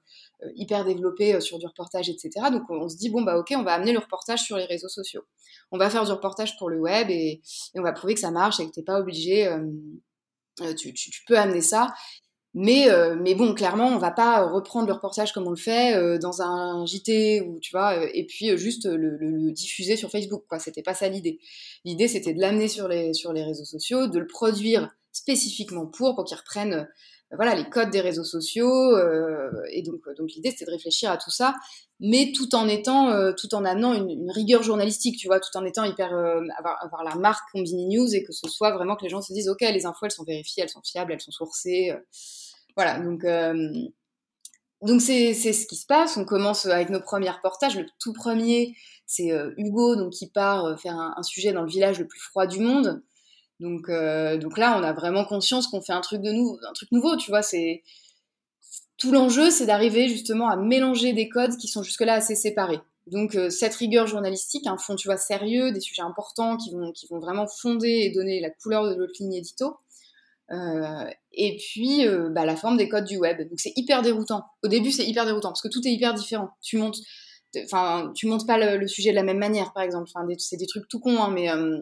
[0.54, 2.30] hyper développé sur du reportage, etc.
[2.50, 4.88] Donc on, se dit, bon, bah ok, on va amener le reportage sur les réseaux
[4.88, 5.22] sociaux.
[5.70, 7.42] On va faire du reportage pour le web et,
[7.74, 9.54] on va prouver que ça marche et que t'es pas obligé.
[10.76, 11.88] tu, tu, peux amener ça.
[12.54, 15.96] Mais, euh, mais bon, clairement, on va pas reprendre le reportage comme on le fait
[15.96, 20.10] euh, dans un JT ou tu vois, euh, et puis juste le, le, diffuser sur
[20.10, 20.44] Facebook.
[20.48, 21.38] Quoi, c'était pas ça l'idée.
[21.86, 26.14] L'idée, c'était de l'amener sur les sur les réseaux sociaux, de le produire spécifiquement pour
[26.14, 26.88] pour qu'il reprenne
[27.34, 28.98] voilà les codes des réseaux sociaux.
[29.70, 31.54] et donc donc l'idée, c'était de réfléchir à tout ça,
[32.00, 35.64] mais tout en étant tout en amenant une, une, rigueur journalistique, tu vois, tout en
[35.64, 36.12] étant hyper
[36.58, 39.32] avoir, avoir la marque Combini News et que ce soit vraiment que les gens se
[39.32, 41.92] disent ok, les infos elles sont vérifiées, elles sont fiables, elles sont sourcées.
[42.76, 43.88] Voilà, donc euh,
[44.98, 46.16] c'est ce qui se passe.
[46.16, 47.76] On commence avec nos premiers reportages.
[47.76, 48.74] Le tout premier,
[49.06, 52.20] c'est euh, Hugo donc qui part euh, faire un, sujet dans le village le plus
[52.20, 53.02] froid du monde.
[53.60, 53.88] Donc
[54.40, 57.16] donc là, on a vraiment conscience qu'on fait un truc de nous, un truc nouveau.
[57.16, 57.82] Tu vois, c'est
[58.96, 62.80] tout l'enjeu, c'est d'arriver justement à mélanger des codes qui sont jusque-là assez séparés.
[63.06, 67.06] Donc cette rigueur journalistique, un fond tu vois sérieux, des sujets importants qui vont qui
[67.06, 69.76] vont vraiment fonder et donner la couleur de notre ligne édito.
[70.52, 73.48] Euh, et puis euh, bah, la forme des codes du web.
[73.48, 74.44] Donc c'est hyper déroutant.
[74.62, 76.50] Au début, c'est hyper déroutant parce que tout est hyper différent.
[76.60, 76.98] Tu montes,
[77.64, 80.10] enfin, tu montes pas le, sujet de la même manière, par exemple.
[80.38, 81.80] C'est des trucs tout cons, hein, mais euh,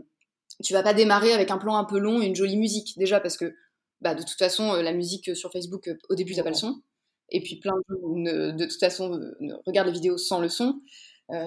[0.62, 3.18] tu vas pas démarrer avec un plan un peu long et une jolie musique déjà
[3.18, 3.54] parce que
[4.00, 6.80] bah, de toute façon, la musique sur Facebook, au début, t'as pas le son.
[7.32, 9.20] Et puis plein de de toute façon,
[9.66, 10.80] regardent les vidéos sans le son.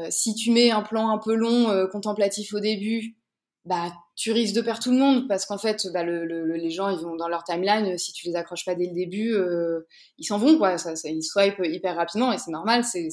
[0.10, 3.18] si tu mets un plan un peu long, contemplatif au début,
[3.66, 6.90] bah tu risques de perdre tout le monde parce qu'en fait bah, le, les gens
[6.90, 7.98] ils vont dans leur timeline.
[7.98, 10.78] Si tu les accroches pas dès le début euh, ils s'en vont quoi.
[10.78, 12.84] Ça, ça, ils swipe hyper rapidement et c'est normal.
[12.84, 13.10] C'est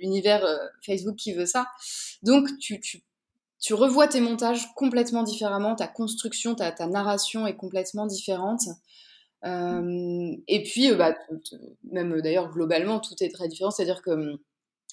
[0.00, 1.66] l'univers euh, Facebook qui veut ça.
[2.22, 3.02] Donc tu, tu,
[3.60, 5.74] tu revois tes montages complètement différemment.
[5.74, 8.62] Ta construction ta, ta narration est complètement différente.
[9.44, 11.16] Euh, et puis bah,
[11.90, 13.70] même d'ailleurs globalement tout est très différent.
[13.70, 14.38] C'est à dire que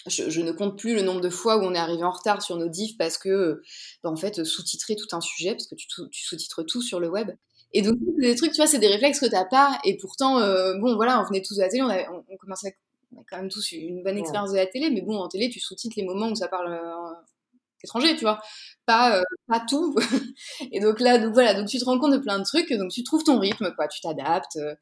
[0.08, 2.58] je, ne compte plus le nombre de fois où on est arrivé en retard sur
[2.58, 3.62] nos diffs parce que,
[4.04, 7.32] bah, en fait, sous-titrer tout un sujet, parce que tu, sous-titres tout sur le web.
[7.74, 9.80] Et donc, c'est des trucs, tu vois, c'est des réflexes que t'as pas.
[9.84, 12.78] Et pourtant, euh, bon, voilà, on venait tous de la télé, on, on, commençait
[13.16, 15.50] on a quand même tous une bonne expérience de la télé, mais bon, en télé,
[15.50, 17.14] tu sous-titres les moments où ça parle euh,
[17.84, 18.40] étranger, tu vois.
[18.86, 19.96] Pas, euh, pas tout.
[20.72, 22.92] et donc là, donc voilà, donc tu te rends compte de plein de trucs, donc
[22.92, 24.58] tu trouves ton rythme, quoi, tu t'adaptes.
[24.58, 24.76] Euh.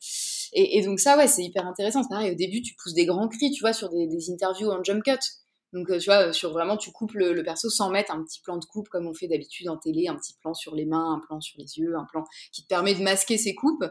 [0.54, 2.02] et, donc ça, ouais, c'est hyper intéressant.
[2.02, 5.20] Au début, tu pousses des grands cris, tu vois, sur des, interviews en jump cut.
[5.72, 8.58] Donc, euh, tu vois, sur vraiment, tu coupes le, perso sans mettre un petit plan
[8.58, 11.20] de coupe comme on fait d'habitude en télé, un petit plan sur les mains, un
[11.26, 13.86] plan sur les yeux, un plan qui te permet de masquer ces coupes.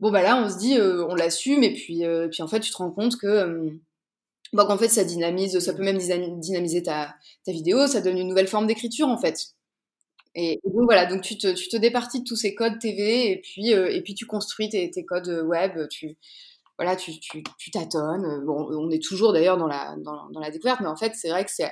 [0.00, 2.76] Bon, bah là, on se dit, on l'assume, et puis, puis en fait, tu te
[2.76, 3.78] rends compte que
[4.52, 8.28] Donc en fait, ça dynamise, ça peut même dynamiser ta, ta vidéo, ça donne une
[8.28, 9.54] nouvelle forme d'écriture en fait.
[10.34, 13.40] Et, donc voilà, donc tu te, tu te départis de tous ces codes TV et
[13.40, 16.16] puis, euh, et puis tu construis tes, tes, codes web, tu,
[16.78, 18.44] voilà, tu, tu, tu tâtonnes.
[18.44, 21.30] Bon, on est toujours d'ailleurs dans la, dans, dans, la découverte, mais en fait, c'est
[21.30, 21.70] vrai que c'est.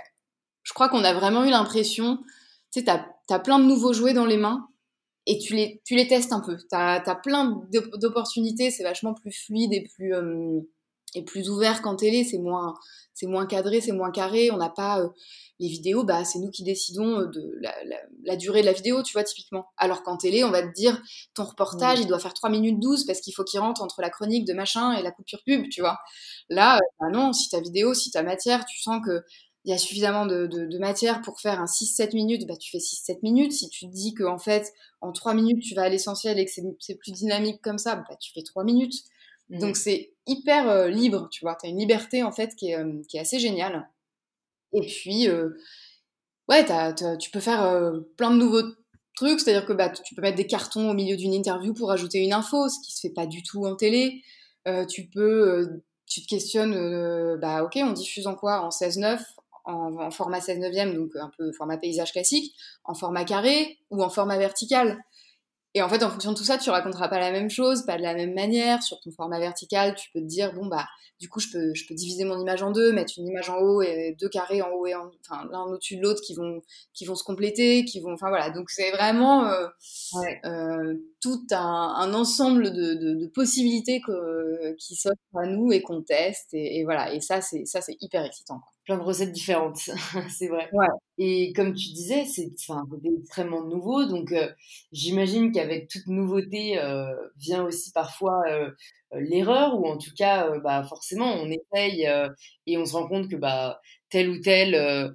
[0.64, 2.18] Je crois qu'on a vraiment eu l'impression,
[2.72, 4.68] tu sais, t'as as plein de nouveaux jouets dans les mains
[5.26, 6.56] et tu les, tu les testes un peu.
[6.68, 10.14] T'as as plein d'opportunités, c'est vachement plus fluide et plus.
[10.14, 10.60] Euh,
[11.22, 12.74] plus ouvert qu'en télé, c'est moins,
[13.14, 14.50] c'est moins cadré, c'est moins carré.
[14.50, 15.08] On n'a pas euh,
[15.58, 18.72] les vidéos, bah c'est nous qui décidons euh, de la, la, la, durée de la
[18.72, 19.66] vidéo, tu vois typiquement.
[19.76, 21.00] Alors qu'en télé, on va te dire
[21.34, 24.10] ton reportage, il doit faire 3 minutes 12 parce qu'il faut qu'il rentre entre la
[24.10, 25.98] chronique de machin et la coupure pub, tu vois.
[26.50, 29.22] Là, euh, bah non, si ta vidéo, si ta matière, tu sens que
[29.64, 32.70] il y a suffisamment de, de, de, matière pour faire un 6-7 minutes, bah tu
[32.70, 33.50] fais 6-7 minutes.
[33.50, 36.44] Si tu te dis que en fait, en 3 minutes, tu vas à l'essentiel et
[36.44, 38.94] que c'est plus dynamique comme ça, bah tu fais 3 minutes.
[39.50, 39.74] Donc mmh.
[39.74, 41.56] c'est hyper euh, libre, tu vois.
[41.60, 43.88] Tu as une liberté en fait qui est, euh, assez géniale.
[44.72, 45.50] Et puis, euh,
[46.48, 46.64] ouais,
[47.18, 48.62] tu peux faire plein de nouveaux
[49.14, 52.18] trucs, c'est-à-dire que bah, tu peux mettre des cartons au milieu d'une interview pour ajouter
[52.18, 54.22] une info, ce qui se fait pas du tout en télé.
[54.90, 58.60] tu peux, tu te questionnes, bah ok, on diffuse en quoi?
[58.60, 59.20] En 16-9
[59.66, 62.54] en, en, format 16 neuvième, donc un peu format paysage classique,
[62.84, 65.02] en format carré ou en format vertical.
[65.74, 67.98] Et en fait, en fonction de tout ça, tu raconteras pas la même chose, pas
[67.98, 68.82] de la même manière.
[68.82, 70.86] Sur ton format vertical, tu peux te dire, bon, bah,
[71.20, 73.58] du coup, je peux, je peux diviser mon image en deux, mettre une image en
[73.58, 76.62] haut et deux carrés en haut et en, enfin, l'un au-dessus de l'autre qui vont,
[76.94, 78.50] qui vont se compléter, qui vont, enfin, voilà.
[78.50, 79.66] Donc, c'est vraiment euh,
[80.46, 85.82] euh, tout un, un ensemble de, de, de, possibilités que, qui s'offrent à nous et
[85.82, 86.54] qu'on teste.
[86.54, 87.12] Et, et, voilà.
[87.12, 88.60] Et ça, c'est, ça, c'est hyper excitant.
[88.60, 89.78] Quoi plein de recettes différentes,
[90.30, 90.70] c'est vrai.
[90.72, 90.86] Ouais.
[91.18, 94.48] Et comme tu disais, c'est enfin, extrêmement nouveau, donc euh,
[94.92, 98.70] j'imagine qu'avec toute nouveauté euh, vient aussi parfois euh,
[99.12, 102.08] l'erreur, ou en tout cas, bah, forcément, on essaye
[102.66, 105.14] et on se rend compte que bah, tel ou tel,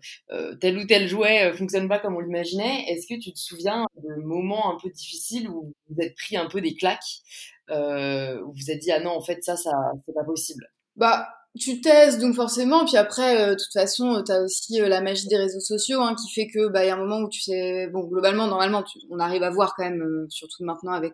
[0.59, 2.85] tel ou tel jouet fonctionne pas comme on l'imaginait.
[2.89, 6.47] Est-ce que tu te souviens de moments un peu difficiles où vous êtes pris un
[6.47, 7.21] peu des claques,
[7.69, 9.71] où vous vous êtes dit, ah non, en fait, ça, ça
[10.05, 10.67] c'est pas possible?
[10.95, 11.27] Bah,
[11.59, 15.01] tu testes donc forcément puis après euh, toute façon euh, tu as aussi euh, la
[15.01, 17.29] magie des réseaux sociaux hein, qui fait que bah il y a un moment où
[17.29, 21.13] tu sais bon globalement normalement on arrive à voir quand même surtout maintenant avec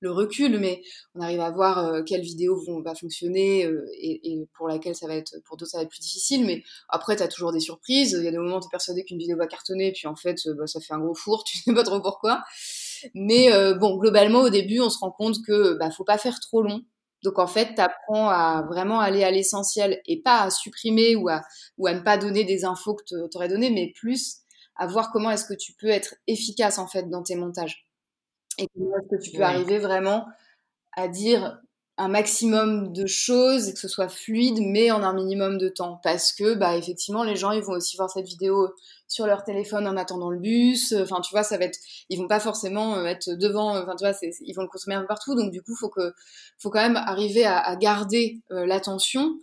[0.00, 0.80] le, recul mais
[1.14, 3.68] on arrive à voir quelles vidéos vont va fonctionner
[4.00, 7.16] et, pour laquelle ça va être pour d'autres ça va être plus difficile mais après
[7.16, 8.16] tu as toujours des surprises.
[8.18, 10.36] Il y a des moments où tu persuadé qu'une vidéo va cartonner puis en fait
[10.56, 12.42] bah, ça fait un gros four tu sais pas trop pourquoi.
[13.14, 16.62] Mais bon globalement au début on se rend compte que bah faut pas faire trop
[16.62, 16.82] long
[17.22, 21.28] donc en fait, tu apprends à vraiment aller à l'essentiel et pas à supprimer ou
[21.28, 21.42] à,
[21.76, 24.38] ou à ne pas donner des infos que tu aurais données, mais plus
[24.76, 27.86] à voir comment est-ce que tu peux être efficace en fait dans tes montages.
[28.58, 30.26] Et comment est-ce que tu peux arriver vraiment
[30.96, 31.60] à dire
[31.98, 36.00] un maximum de choses et que ce soit fluide, mais en un minimum de temps.
[36.04, 38.68] Parce que, bah, effectivement, les gens, ils vont aussi voir cette vidéo
[39.08, 40.94] sur leur téléphone en attendant le bus.
[40.96, 43.76] Enfin, tu vois, ça va être, ils vont pas forcément euh, être devant.
[43.76, 45.34] Enfin, tu vois, ils vont le consommer un peu partout.
[45.34, 46.14] Donc, du coup, faut que,
[46.58, 49.36] faut quand même arriver à, à garder euh, l'attention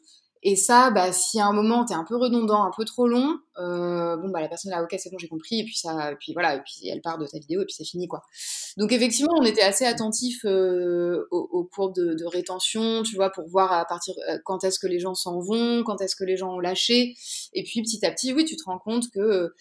[0.47, 3.39] et ça, bah, si à un moment t'es un peu redondant, un peu trop long,
[3.57, 6.33] euh, bon bah la personne là, ok, c'est bon, j'ai compris, et puis ça, puis
[6.33, 8.21] voilà, et puis elle part de ta vidéo, et puis c'est fini quoi.
[8.77, 13.73] Donc effectivement, on était assez attentif euh, aux, courbes de, rétention, tu vois, pour voir
[13.73, 16.53] à partir euh, quand est-ce que les gens s'en vont, quand est-ce que les gens
[16.53, 17.15] ont lâché,
[17.53, 19.51] et puis petit à petit, oui, tu te rends compte que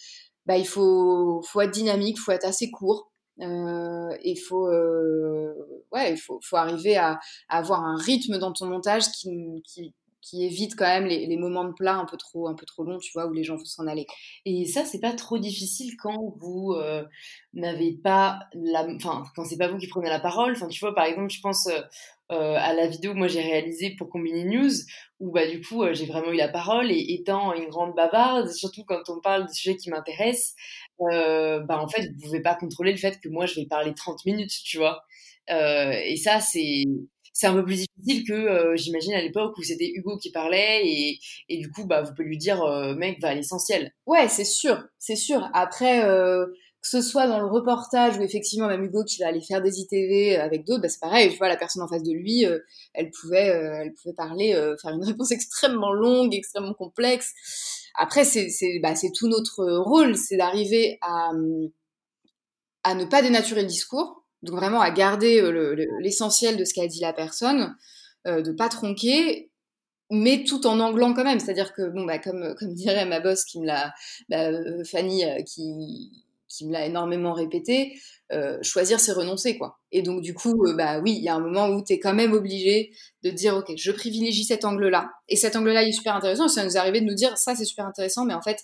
[0.44, 3.10] bah il faut, faut être dynamique, faut être assez court.
[3.40, 4.68] Euh, il faut,
[6.52, 7.18] arriver à,
[7.48, 11.96] avoir un rythme dans ton montage qui, qui évite quand même les, moments de plat
[11.96, 14.06] un peu trop un peu trop longs tu vois où les gens vont s'en aller.
[14.46, 17.04] Et ça c'est pas trop difficile quand vous euh,
[17.52, 20.52] n'avez pas la enfin quand c'est pas vous qui prenez la parole.
[20.52, 21.80] Enfin tu vois par exemple je pense euh,
[22.32, 24.72] euh à la vidéo que moi j'ai réalisée pour Combini News
[25.20, 28.50] où bah du coup euh, j'ai vraiment eu la parole et étant une grande bavarde
[28.50, 30.54] surtout quand on parle de sujets qui m'intéressent
[30.98, 34.24] bah en fait vous pouvez pas contrôler le fait que moi je vais parler 30
[34.24, 35.04] minutes tu vois.
[35.48, 36.84] Et ça c'est
[37.34, 40.82] c'est un peu plus difficile que euh, j'imagine à l'époque où c'était Hugo qui parlait
[40.86, 41.18] et,
[41.48, 43.92] et, du coup bah vous pouvez lui dire euh, mec va l'essentiel.
[44.06, 46.46] Ouais c'est sûr c'est sûr après euh,
[46.80, 49.80] que ce soit dans le reportage ou effectivement même Hugo qui va aller faire des
[49.80, 52.44] ITV avec d'autres bah c'est pareil tu vois la personne en face de lui
[52.94, 57.32] elle pouvait elle pouvait parler faire une réponse extrêmement longue extrêmement complexe
[57.98, 61.32] après c'est c'est bah c'est tout notre rôle c'est d'arriver à
[62.84, 66.86] à ne pas dénaturer le discours donc vraiment à garder euh, l'essentiel de ce qu'a
[66.86, 67.74] dit la personne,
[68.26, 69.50] euh, de pas tronquer,
[70.10, 71.40] mais tout en anglant quand même.
[71.40, 73.94] C'est-à-dire que, bon, bah, comme, comme dirait ma boss qui me l'a,
[74.28, 77.98] bah, euh, Fanny, qui, qui me l'a énormément répété,
[78.32, 79.78] euh, choisir c'est renoncer quoi.
[79.92, 81.98] Et donc du coup, euh, bah oui, il y a un moment où tu es
[81.98, 85.10] quand même obligé de dire ok, je privilégie cet angle-là.
[85.28, 86.48] Et cet angle-là il est super intéressant.
[86.48, 88.58] Ça nous est arrivé de nous dire ça c'est super intéressant, mais en fait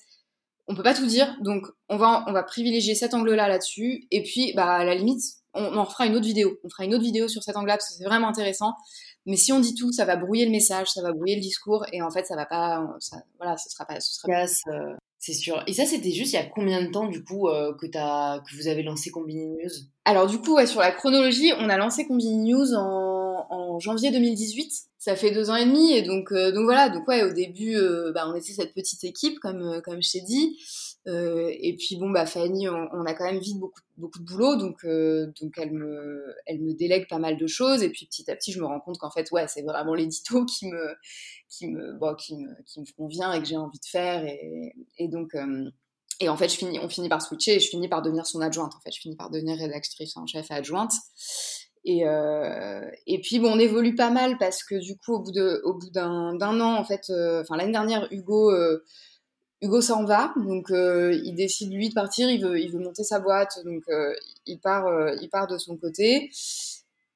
[0.66, 4.06] on peut pas tout dire, donc on va on va privilégier cet angle-là là-dessus.
[4.10, 5.22] Et puis bah à la limite,
[5.54, 6.58] on, on en fera une autre vidéo.
[6.64, 8.74] On fera une autre vidéo sur cet angle-là parce que c'est vraiment intéressant.
[9.26, 11.84] Mais si on dit tout, ça va brouiller le message, ça va brouiller le discours,
[11.92, 14.28] et en fait, ça va pas, ça, voilà, ce sera pas, ce sera
[14.68, 15.62] euh, c'est sûr.
[15.66, 18.40] Et ça, c'était juste il y a combien de temps, du coup, euh, que, as,
[18.40, 19.70] que vous avez lancé Combini News?
[20.06, 24.10] Alors, du coup, ouais, sur la chronologie, on a lancé Combini News en, en, janvier
[24.10, 24.72] 2018.
[24.96, 26.88] Ça fait deux ans et demi, et donc, euh, donc voilà.
[26.88, 27.76] Donc, ouais, au début,
[28.14, 30.58] bah, on était cette petite équipe, comme, comme je t'ai dit.
[31.06, 34.56] Euh, et puis bon, bah Fanny, on, a quand même vite beaucoup, beaucoup de boulot,
[34.56, 37.82] donc euh, donc elle me, elle me délègue pas mal de choses.
[37.82, 40.44] Et puis petit à petit, je me rends compte qu'en fait, ouais, c'est vraiment l'édito
[40.46, 40.94] qui me,
[41.48, 44.24] qui me, bon, qui me, qui me convient et que j'ai envie de faire.
[44.26, 45.70] Et, donc euh,
[46.20, 48.42] et en fait, je finis, on finit par switcher et je finis par devenir son
[48.42, 48.74] adjointe.
[48.74, 50.92] En fait, je finis par devenir rédactrice en chef adjointe.
[51.86, 52.02] Et,
[53.06, 55.72] et puis bon, on évolue pas mal parce que du coup, au bout de, au
[55.72, 57.10] bout d'un, an, en fait,
[57.40, 58.50] enfin l'année dernière, Hugo
[59.62, 63.04] Hugo s'en va, donc euh, il décide lui de partir, il veut, il veut monter
[63.04, 64.14] sa boîte, donc euh,
[64.46, 66.30] il part, euh, il part de son côté.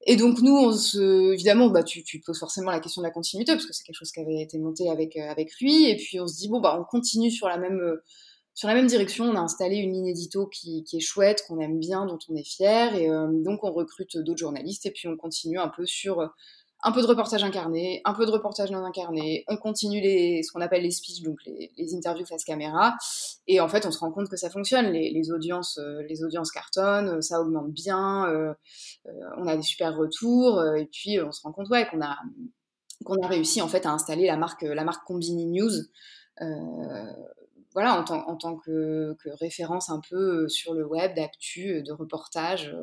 [0.07, 3.11] Et donc nous, on se, évidemment, bah tu, tu poses forcément la question de la
[3.11, 5.89] continuité parce que c'est quelque chose qui avait été monté avec avec lui.
[5.89, 7.81] Et puis on se dit bon bah on continue sur la même
[8.53, 9.25] sur la même direction.
[9.25, 12.35] On a installé une ligne édito qui, qui est chouette, qu'on aime bien, dont on
[12.35, 12.95] est fier.
[12.95, 13.07] Et
[13.43, 16.29] donc on recrute d'autres journalistes et puis on continue un peu sur
[16.85, 20.51] un peu de reportage incarné, un peu de reportage non incarné, on continue les, ce
[20.51, 22.95] qu'on appelle les speeches, donc les, interviews face caméra,
[23.47, 26.51] et en fait on se rend compte que ça fonctionne, les, audiences, euh, les audiences
[26.51, 28.53] cartonnent, euh, ça augmente bien, euh,
[29.37, 32.17] on a des super retours, et puis on se rend compte ouais qu'on a
[33.23, 35.71] a réussi en fait à installer la marque la marque Combini News
[37.75, 41.91] voilà, en, tant, en tant que, que, référence un peu sur le web, d'actu, de
[41.91, 42.73] reportage.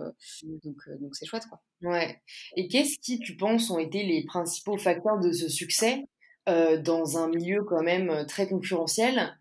[0.42, 1.60] donc, donc c'est chouette, quoi.
[1.82, 2.20] Ouais.
[2.56, 6.04] Et qu'est-ce qui, tu penses, ont été les principaux facteurs de ce succès
[6.48, 9.32] euh, dans un milieu quand même très concurrentiel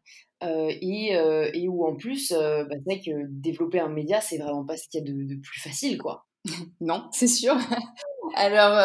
[0.44, 4.38] euh, et, euh, et, où en plus, bah, c'est vrai que développer un média, c'est
[4.38, 6.28] vraiment pas ce qu'il y a de, de plus facile, quoi.
[6.80, 7.56] non, c'est sûr.
[8.36, 8.78] Alors,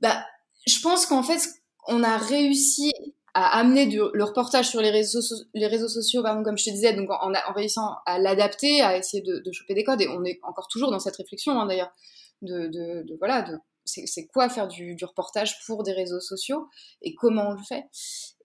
[0.00, 0.26] bah,
[0.66, 1.40] je pense qu'en fait,
[1.88, 2.92] on a réussi
[3.36, 5.20] à amener du, le reportage sur les réseaux,
[5.52, 9.22] les réseaux sociaux, comme je te disais, donc en, en réussissant à l'adapter, à essayer
[9.22, 10.00] de, de, choper des codes.
[10.00, 11.92] Et on est encore toujours dans cette réflexion, hein, d'ailleurs,
[12.40, 16.66] de, de, de, voilà, de c'est quoi faire du, du, reportage pour des réseaux sociaux
[17.02, 17.84] et comment on le fait.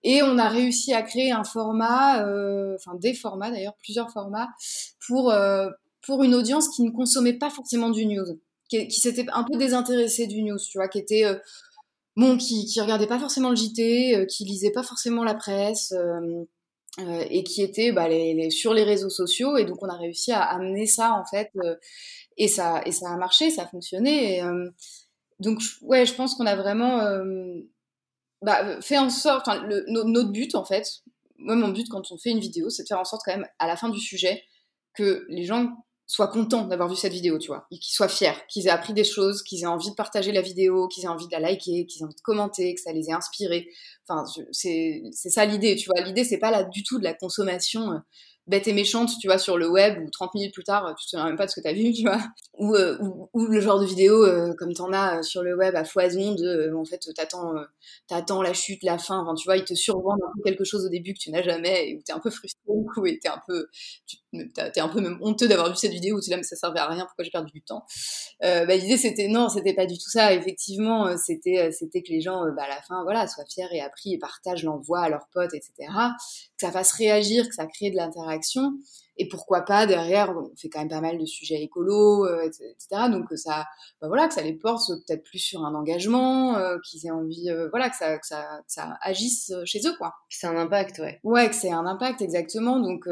[0.04, 4.50] Et on a réussi à créer un format, euh, enfin des formats d'ailleurs, plusieurs formats,
[5.08, 5.70] pour, euh,
[6.06, 9.58] pour une audience qui ne consommait pas forcément du news, qui, qui s'était un peu
[9.58, 11.24] désintéressée du news, tu vois, qui était...
[11.24, 11.38] Euh,
[12.16, 15.92] bon, qui, qui regardait pas forcément le JT, euh, qui lisait pas forcément la presse,
[15.94, 16.46] euh,
[17.00, 19.58] euh, et qui était bah, les, sur les réseaux sociaux.
[19.58, 21.52] Et donc, on a réussi à amener ça, en fait,
[22.38, 24.44] et, ça, et ça a marché, ça a fonctionné.
[25.40, 27.00] Donc, ouais, je pense qu'on a vraiment
[28.42, 29.48] bah, fait en sorte,
[29.88, 30.86] notre but, en fait,
[31.38, 33.48] moi, mon but quand on fait une vidéo, c'est de faire en sorte, quand même,
[33.60, 34.44] à la fin du sujet,
[34.94, 35.72] que les gens
[36.12, 38.92] soient contents d'avoir vu cette vidéo, tu vois, et qu'ils soient fiers, qu'ils aient appris
[38.92, 41.86] des choses, qu'ils aient envie de partager la vidéo, qu'ils aient envie de la liker,
[41.86, 43.70] qu'ils aient envie de commenter, que ça les ait inspirés.
[44.06, 46.04] Enfin, c'est ça l'idée, tu vois.
[46.04, 48.00] L'idée, c'est pas là du tout de la consommation euh,
[48.52, 51.10] bête et méchante, tu vois, sur le web, ou 30 minutes plus tard, tu te
[51.12, 52.20] souviens même pas de ce que tu as vu, tu vois.
[52.60, 52.98] Ou, euh,
[53.34, 56.36] ou, le genre de vidéo, euh, comme t'en as euh, sur le web à foison,
[56.36, 57.54] de, en fait, t'attends,
[58.08, 61.14] t'attends la chute, la fin, enfin, tu vois, ils te survendent quelque chose au début
[61.14, 62.62] que tu n'as jamais, et où t'es un peu frustré,
[62.94, 63.68] coup, et t'es un peu,
[64.54, 66.80] t'es un peu même honteux d'avoir vu cette vidéo, où tu là, mais ça servait
[66.80, 67.86] à rien, pourquoi j'ai perdu du temps?
[68.42, 72.44] bah, l'idée, c'était, non, c'était pas du tout ça, effectivement, c'était, c'était que les gens,
[72.56, 75.54] bah, à la fin, voilà, soient fiers et appris et partagent, l'envoient à leurs potes,
[75.54, 75.72] etc.
[76.58, 78.41] Que ça fasse réagir, que ça crée de l'interaction
[79.18, 83.10] et pourquoi pas derrière, on fait quand même pas mal de sujets écolos, euh, etc.
[83.12, 83.66] Donc ça,
[84.02, 87.50] bah voilà, que ça les porte peut-être plus sur un engagement, euh, qu'ils aient envie,
[87.50, 90.10] euh, voilà, que ça, que ça, que ça agisse chez eux, quoi.
[90.30, 91.20] Que c'est un impact, ouais.
[91.24, 92.80] Ouais, que c'est un impact, exactement.
[92.80, 93.08] Donc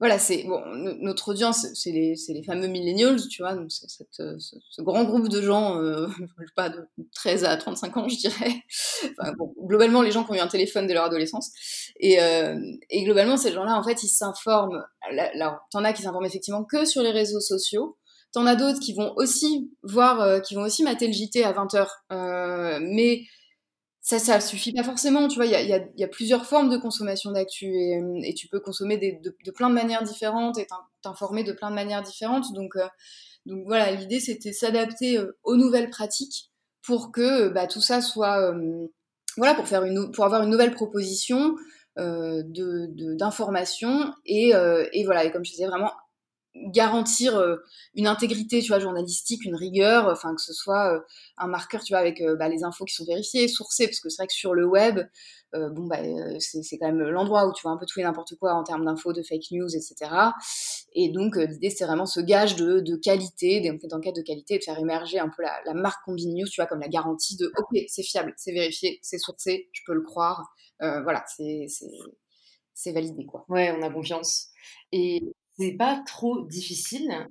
[0.00, 0.62] voilà, c'est bon,
[1.00, 5.42] notre audience, c'est les, les, fameux millennials, tu vois, donc ce, ce, grand groupe de
[5.42, 6.06] gens, euh,
[6.56, 8.62] pas de 13 à 35 ans, je dirais.
[9.18, 11.50] Enfin, bon, globalement, les gens qui ont eu un téléphone de leur adolescence.
[11.98, 12.56] Et, euh,
[12.90, 14.84] et globalement, ces gens-là, en fait, ils s'informent.
[15.00, 17.96] Alors, t'en as qui s'informent effectivement que sur les réseaux sociaux.
[18.32, 21.52] T'en as d'autres qui vont aussi voir, euh, qui vont aussi mater le JT à
[21.52, 21.88] 20h.
[22.12, 23.22] Euh, mais
[24.08, 27.66] ça, ça suffit pas forcément, tu vois, il y a, plusieurs formes de consommation d'actu
[27.66, 30.66] et, et, tu peux consommer de, de, plein de manières différentes et
[31.02, 32.54] t'informer de plein de manières différentes.
[32.54, 32.86] Donc, euh,
[33.44, 38.40] donc voilà, l'idée c'était s'adapter euh, aux nouvelles pratiques pour que bah, tout ça soit,
[38.50, 38.86] euh,
[39.36, 41.54] voilà, pour, faire une, pour avoir une nouvelle proposition
[41.98, 44.54] euh, d'information et,
[44.92, 45.92] et voilà, et comme je disais, vraiment
[46.66, 47.56] garantir euh,
[47.94, 51.00] une intégrité, tu vois, journalistique, une rigueur, enfin que ce soit euh,
[51.36, 54.08] un marqueur, tu vois, avec euh, bah, les infos qui sont vérifiées, sourcées, parce que
[54.08, 55.00] c'est vrai que sur le web,
[55.54, 55.96] bon bah
[56.40, 58.84] c'est quand même l'endroit où tu vois un peu tout et n'importe quoi en termes
[58.84, 60.10] d'infos, de fake news, etc.
[60.92, 64.78] Et donc l'idée c'est vraiment ce gage de, de qualité, d'enquête de qualité, de faire
[64.78, 68.02] émerger un peu la, marque Combini News, tu vois, comme la garantie de ok c'est
[68.02, 71.66] fiable, c'est vérifié, c'est sourcé, je peux le croire, voilà, c'est
[72.74, 73.44] c'est validé quoi.
[73.48, 74.48] Ouais, on a confiance.
[74.92, 75.22] Et
[75.58, 77.28] c'est pas trop difficile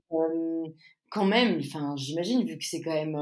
[1.10, 3.18] quand même, enfin, j'imagine, vu que c'est quand même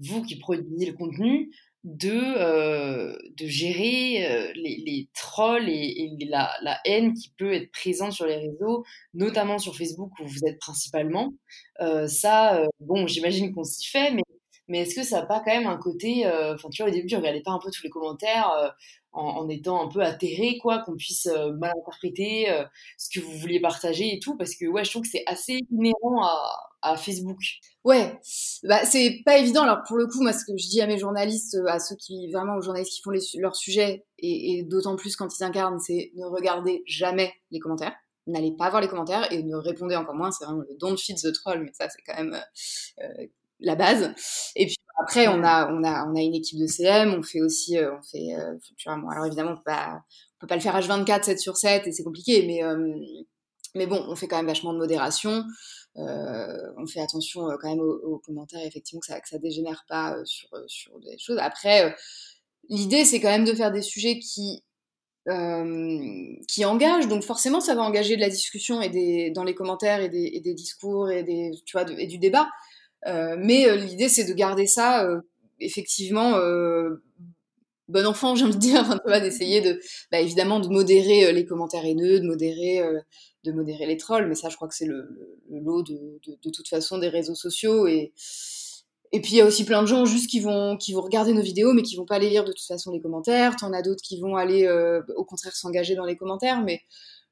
[0.00, 1.50] vous qui produisez le contenu,
[1.84, 8.36] de, de gérer les, trolls et, la, la, haine qui peut être présente sur les
[8.36, 11.34] réseaux, notamment sur Facebook où vous êtes principalement.
[12.06, 14.22] ça, bon, j'imagine qu'on s'y fait, mais
[14.68, 16.94] mais est-ce que ça n'a pas quand même un côté, euh, enfin tu vois au
[16.94, 18.68] début je regardais pas un peu tous les commentaires euh,
[19.12, 22.48] en, étant un peu atterré quoi, qu'on puisse euh, mal interpréter
[22.98, 25.60] ce que vous vouliez partager et tout, parce que ouais je trouve que c'est assez
[25.70, 26.24] inhérent
[26.82, 27.38] à, Facebook.
[27.82, 28.18] Ouais,
[28.64, 29.62] bah c'est pas évident.
[29.62, 32.30] Alors pour le coup, moi ce que je dis à mes journalistes, à ceux qui
[32.30, 36.12] vraiment aux journalistes qui font les, leur sujet, et, d'autant plus quand ils incarnent, c'est
[36.16, 37.94] ne regardez jamais les commentaires
[38.26, 40.30] n'allez pas voir les commentaires et ne répondez encore moins.
[40.30, 42.34] C'est vraiment le don't feed the troll, mais ça, c'est quand même
[43.64, 44.12] la base.
[44.56, 47.40] Et puis après, on a, on a, on a une équipe de CM, on fait
[47.40, 50.00] aussi, euh, on fait, euh, tu vois, bon, alors évidemment, on peut pas,
[50.36, 52.94] on peut pas le faire H24, 7 sur 7, et c'est compliqué, mais, euh,
[53.74, 55.44] mais bon, on fait quand même vachement de modération.
[55.96, 60.48] on fait attention quand même aux, commentaires, effectivement, que ça, que ça dégénère pas sur,
[60.68, 61.38] sur des choses.
[61.40, 61.94] Après,
[62.68, 64.62] l'idée, c'est quand même de faire des sujets qui,
[66.48, 70.00] qui engagent, donc forcément, ça va engager de la discussion et des, dans les commentaires
[70.00, 72.48] et des, et des discours et des, tu vois, et du débat.
[73.06, 75.20] Euh, mais euh, l'idée, c'est de garder ça euh,
[75.60, 76.38] effectivement
[77.88, 79.80] bon enfant, j'ai envie de dire, d'essayer de,
[80.10, 82.82] bah, évidemment, de modérer les commentaires haineux, de modérer,
[83.44, 85.08] de modérer les trolls, mais ça, je crois que c'est le,
[85.50, 88.12] lot de, de, de, toute façon des réseaux sociaux et
[89.12, 91.32] et puis il y a aussi plein de gens juste qui vont qui vont regarder
[91.32, 93.54] nos vidéos, mais qui vont pas aller lire de toute façon les commentaires.
[93.54, 94.68] T'en as d'autres qui vont aller
[95.16, 96.82] au contraire s'engager dans les commentaires, mais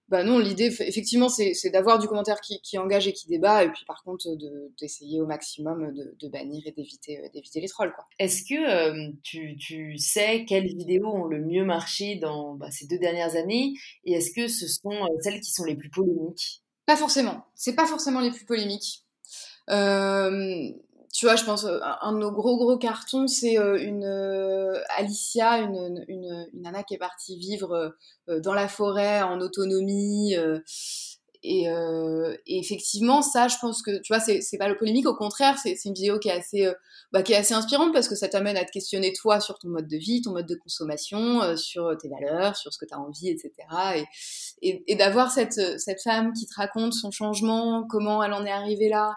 [0.08, 3.84] bah non, l'idée, effectivement, c'est d'avoir du commentaire qui, engage et qui débat, et puis
[3.86, 4.26] par contre,
[4.78, 7.94] d'essayer au maximum de, bannir et d'éviter euh, d'éviter les trolls.
[8.18, 12.86] Est-ce que euh, tu, tu, sais quelles vidéos ont le mieux marché dans bah, ces
[12.86, 13.74] deux dernières années,
[14.04, 16.62] et est-ce que ce sont euh, celles qui sont les plus polémiques?
[16.84, 17.44] Pas forcément.
[17.54, 19.04] C'est pas forcément les plus polémiques.
[19.70, 20.70] Euh,
[21.12, 24.80] tu vois, je pense, euh, un de nos gros gros cartons, c'est euh, une euh,
[24.96, 27.94] Alicia, une, une, une, nana qui est partie vivre
[28.28, 30.34] dans la forêt en autonomie.
[31.44, 35.58] Et, et, effectivement, ça, je pense que, tu vois, c'est pas le polémique, au contraire,
[35.58, 36.72] c'est une vidéo qui est assez,
[37.10, 39.68] bah, qui est assez inspirante parce que ça t'amène à te questionner toi sur ton
[39.68, 43.00] mode de vie, ton mode de consommation, sur tes valeurs, sur ce que tu as
[43.00, 43.52] envie, etc.
[43.96, 44.04] Et,
[44.62, 48.52] et, et d'avoir cette, cette femme qui te raconte son changement, comment elle en est
[48.52, 49.16] arrivée là,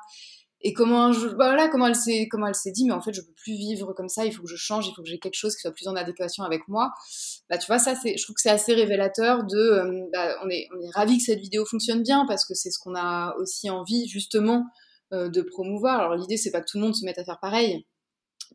[0.62, 3.14] et comment je, bah voilà comment elle s'est comment elle s'est dit mais en fait
[3.14, 5.20] je peux plus vivre comme ça il faut que je change il faut que j'ai
[5.20, 6.91] quelque chose qui soit plus en adéquation avec moi.
[7.49, 10.49] Bah tu vois ça c'est je trouve que c'est assez révélateur de euh, bah, on
[10.49, 13.36] est on est ravi que cette vidéo fonctionne bien parce que c'est ce qu'on a
[13.38, 14.66] aussi envie justement
[15.14, 15.99] euh, de promouvoir.
[15.99, 17.86] Alors l'idée c'est pas que tout le monde se mette à faire pareil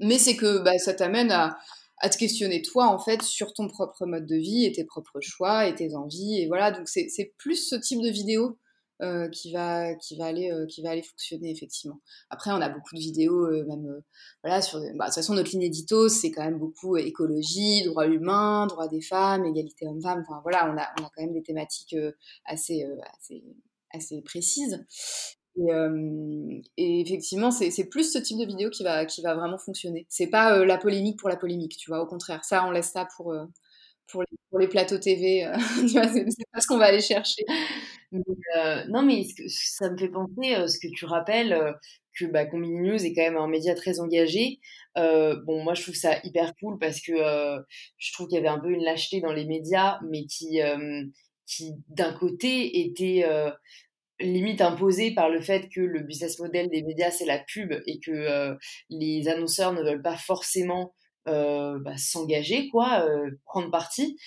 [0.01, 1.59] mais c'est que bah, ça t'amène à
[2.01, 5.21] à te questionner toi en fait sur ton propre mode de vie et tes propres
[5.21, 6.73] choix et tes envies et voilà.
[6.73, 8.59] Donc c'est plus ce type de vidéo
[9.03, 12.01] euh, qui va qui va aller euh, qui va aller fonctionner effectivement.
[12.29, 14.03] Après on a beaucoup de vidéos euh, même
[14.43, 18.07] voilà sur bah, de toute façon notre ligne édito c'est quand même beaucoup écologie, droits
[18.07, 20.23] humains, droits des femmes, égalité homme-femme.
[20.29, 21.97] Enfin voilà on a on a quand même des thématiques
[22.45, 22.87] assez
[23.17, 23.43] assez
[23.91, 24.85] assez précises.
[25.57, 30.07] Et, effectivement, c'est plus ce type de vidéo qui va, qui va vraiment fonctionner.
[30.09, 32.01] C'est pas la polémique pour la polémique, tu vois.
[32.01, 35.51] Au contraire, ça, on laisse ça pour, les, pour les plateaux TV.
[35.89, 37.45] c'est pas ce qu'on va aller chercher.
[38.13, 41.73] Euh, non, mais ça me fait penser, euh, ce que tu rappelles, euh,
[42.19, 44.59] que bah, Combini News est quand même un média très engagé.
[44.97, 48.59] bon, moi, je trouve ça hyper cool parce que je trouve qu'il y avait un
[48.59, 50.61] peu une lâcheté dans les médias, mais qui,
[51.89, 53.25] d'un côté, était
[54.19, 58.01] limite imposée par le fait que le business model des médias, c'est la pub et
[58.01, 58.57] que
[58.91, 60.93] les annonceurs ne veulent pas forcément
[61.27, 63.07] bah, s'engager, quoi,
[63.45, 64.19] prendre parti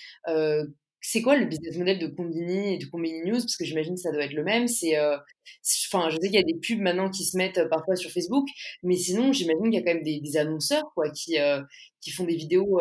[1.06, 3.38] c'est quoi le business model de Combini et de Combini News?
[3.38, 4.66] Parce que j'imagine que ça doit être le même.
[4.66, 5.18] C'est, euh,
[5.86, 8.10] enfin, je sais qu'il y a des pubs maintenant qui se mettent euh, parfois sur
[8.10, 8.48] Facebook,
[8.82, 11.60] mais sinon, j'imagine qu'il y a quand même des, annonceurs quoi, qui, euh,
[12.00, 12.80] qui font des vidéos,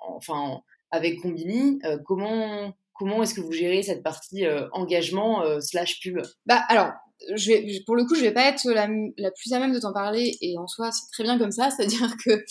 [0.00, 0.60] enfin,
[0.90, 1.78] avec Combini.
[2.04, 6.20] comment comment est-ce que vous gérez cette partie engagement slash pub?
[6.44, 6.92] Bah alors,
[7.34, 9.78] je vais, pour le coup, je vais pas être la, la plus à même de
[9.78, 11.70] t'en parler et en soi, c'est très bien comme ça.
[11.70, 12.44] C'est-à-dire que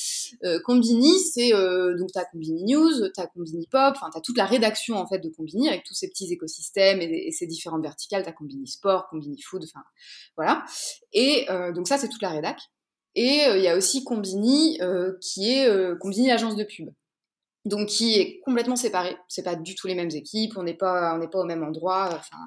[0.44, 4.46] euh, Combini, c'est euh, donc t'as Combini News, t'as Combini Pop, enfin t'as toute la
[4.46, 8.24] rédaction en fait de Combini avec tous ces petits écosystèmes et, ces différentes verticales.
[8.24, 9.84] T'as Combini Sport, Combini Food, enfin
[10.36, 10.64] voilà.
[11.14, 12.60] Et euh, donc ça, c'est toute la rédac.
[13.16, 16.90] Et euh, il y a aussi Combini euh, qui est Combini agence de pub
[17.66, 19.18] donc qui est complètement séparé.
[19.28, 21.64] C'est pas du tout les mêmes équipes, on n'est pas on n'est pas au même
[21.64, 22.10] endroit.
[22.12, 22.38] Enfin,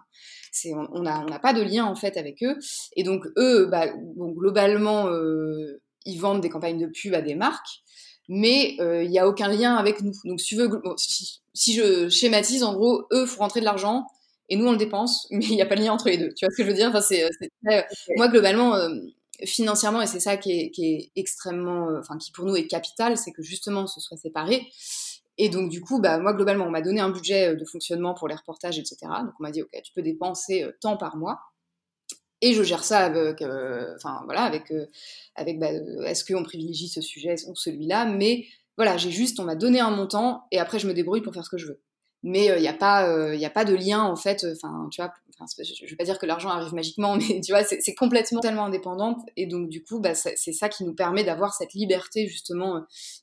[0.53, 2.57] c'est on n'a on a pas de lien en fait avec eux.
[2.97, 7.35] Et donc eux, bah, bon, globalement, euh, ils vendent des campagnes de pub à des
[7.35, 7.83] marques,
[8.29, 10.13] mais euh, il n'y a aucun lien avec nous.
[10.25, 14.07] Donc si tu veux, si, je schématise, en gros, eux font rentrer de l'argent
[14.49, 16.33] et nous on le dépense, mais il n'y a pas de lien entre les deux.
[16.35, 16.91] Tu vois ce que je veux dire?
[16.91, 17.29] Enfin, c'est
[18.17, 18.77] moi globalement.
[18.77, 18.89] Euh,
[19.45, 23.17] financièrement, et c'est ça qui est, qui est extrêmement, enfin qui pour nous est capital,
[23.17, 24.67] c'est que justement ce soit séparé.
[25.39, 28.13] Et donc, du coup, bah, moi, globalement, on m'a donné un budget euh, de fonctionnement
[28.13, 28.99] pour les reportages, etc.
[29.23, 31.41] Donc, on m'a dit, OK, tu peux dépenser euh, tant par mois.
[32.41, 34.73] Et je gère ça avec, euh, enfin, voilà, avec,
[35.35, 35.71] avec bah,
[36.07, 38.05] est-ce qu'on privilégie ce sujet ou celui-là?
[38.05, 41.35] Mais voilà, j'ai juste, on m'a donné un montant et après, je me débrouille pour
[41.35, 41.81] faire ce que je veux
[42.23, 45.01] mais il euh, n'y a pas euh, a pas de lien en fait enfin tu
[45.01, 45.13] vois
[45.51, 49.21] je vais pas dire que l'argent arrive magiquement mais tu vois c'est complètement tellement indépendante.
[49.37, 52.81] Et donc du coup bah, c'est ça qui nous permet d'avoir cette liberté justement euh,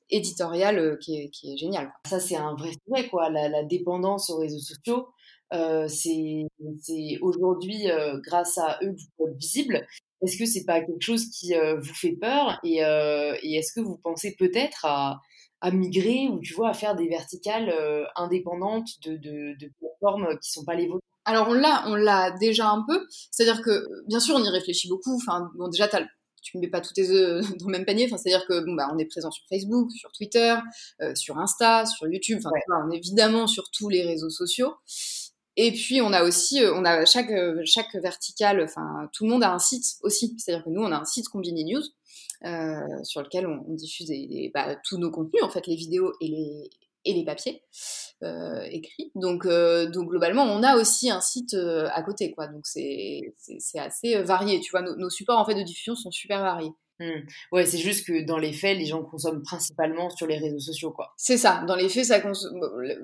[0.10, 4.30] éditoriale qui est, qui est géniale ça c'est un vrai sujet quoi la, la, dépendance
[4.30, 5.08] aux réseaux sociaux.
[5.54, 6.48] Euh, c'est
[7.22, 7.88] aujourd'hui
[8.24, 9.88] grâce à eux que vous êtes visible.
[10.22, 12.60] Est-ce que c'est pas quelque chose qui vous fait peur?
[12.64, 15.20] Et, et est-ce que vous pensez peut-être à
[15.66, 20.38] à migrer ou tu vois à faire des verticales euh, indépendantes de, de, de, plateformes
[20.39, 23.07] qui sont pas les vôtres Alors on l'a, on l'a déjà un peu.
[23.32, 25.16] C'est-à-dire que bien sûr on y réfléchit beaucoup.
[25.16, 25.88] Enfin bon déjà
[26.43, 28.05] tu ne mets pas tous tes œufs dans le même panier.
[28.05, 30.55] Enfin, c'est-à-dire que bon, bah, on est présent sur Facebook, sur Twitter,
[31.01, 32.38] euh, sur Insta, sur YouTube.
[32.39, 32.51] Enfin,
[32.86, 34.76] on est évidemment sur tous les réseaux sociaux.
[35.58, 37.32] Et puis on a aussi, euh, on a chaque
[37.66, 40.36] chaque verticale, enfin tout le monde a un site aussi.
[40.38, 41.84] C'est-à-dire que nous on a un site Combini News
[42.43, 44.12] euh, sur lequel on, diffuse
[44.53, 46.70] bah, tous nos contenus, en fait, les vidéos et les,
[47.06, 47.64] et les papiers
[48.24, 49.12] euh, écrits.
[49.16, 52.47] Donc, euh, donc globalement, on a aussi un site à côté, quoi.
[52.47, 53.34] Donc c'est
[53.76, 54.60] assez varié.
[54.60, 56.72] Tu vois, nos, supports en fait de diffusion sont super variés.
[57.00, 57.28] Mmh.
[57.52, 60.91] Ouais, c'est juste que dans les faits, les gens consomment principalement sur les réseaux sociaux,
[60.91, 61.14] quoi.
[61.18, 61.64] C'est ça.
[61.68, 62.22] Dans les faits, ça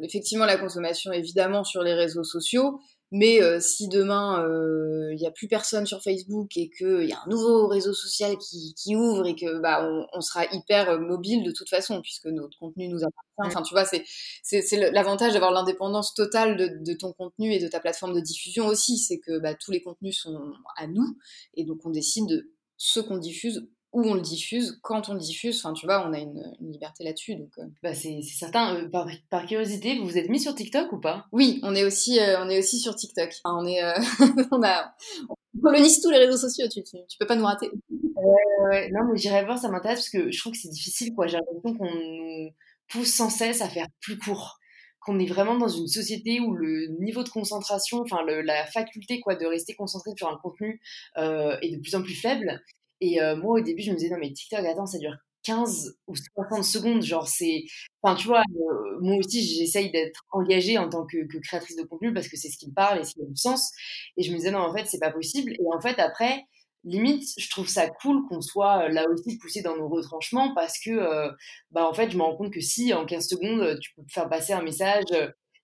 [0.01, 2.79] effectivement la consommation évidemment sur les réseaux sociaux,
[3.11, 7.11] mais euh, si demain il euh, n'y a plus personne sur Facebook et qu'il y
[7.11, 10.89] a un nouveau réseau social qui, qui ouvre et que bah on, on, sera hyper
[10.89, 13.17] euh, mobile de toute façon puisque notre contenu nous appartient.
[13.37, 14.05] Enfin, tu vois, c'est
[14.43, 18.67] c'est l'avantage d'avoir l'indépendance totale de, de, ton contenu et de ta plateforme de diffusion
[18.67, 21.17] aussi, c'est que bah, tous les contenus sont à nous
[21.55, 25.19] et donc on décide de ce qu'on diffuse où on le diffuse, quand on le
[25.19, 27.35] diffuse, enfin tu vois, on a une, liberté là-dessus.
[27.35, 27.63] Donc, euh.
[27.83, 28.75] bah, c'est certain.
[28.75, 31.25] Euh, par, curiosité, vous vous êtes mis sur TikTok ou pas?
[31.31, 33.33] Oui, on est aussi, euh, on est aussi sur TikTok.
[33.43, 33.81] on est,
[34.51, 34.93] on a,
[35.29, 36.67] on colonise tous les réseaux sociaux.
[36.71, 37.69] Tu, tu, peux pas nous rater.
[37.89, 38.91] Ouais, ouais.
[38.91, 41.27] Non, mais j'irai voir, ça m'intéresse parce que je trouve que c'est difficile, quoi.
[41.27, 42.51] J'ai l'impression qu'on nous
[42.89, 44.57] pousse sans cesse à faire plus court
[45.03, 49.33] qu'on est vraiment dans une société où le niveau de concentration, enfin la faculté quoi
[49.33, 50.79] de rester concentré sur un contenu
[51.15, 52.61] est de plus en plus faible
[53.01, 55.97] et euh, moi, au début, je me disais, non, mais TikTok, attends, ça dure 15
[56.07, 57.01] ou 60 secondes.
[57.01, 57.63] Genre, c'est.
[58.01, 62.13] Enfin, tu vois, euh, moi aussi, j'essaye d'être engagée en tant que, créatrice de contenu
[62.13, 63.71] parce que c'est ce qui me parle et ce qui a du sens.
[64.17, 65.53] Et je me disais, non, en fait, c'est pas possible.
[65.53, 66.43] Et en fait, après,
[66.83, 70.79] limite, je trouve ça cool qu'on soit euh, là aussi poussé dans nos retranchements parce
[70.79, 71.31] que,
[71.71, 74.29] bah, en fait, je me rends compte que si en 15 secondes, tu peux faire
[74.29, 75.05] passer un message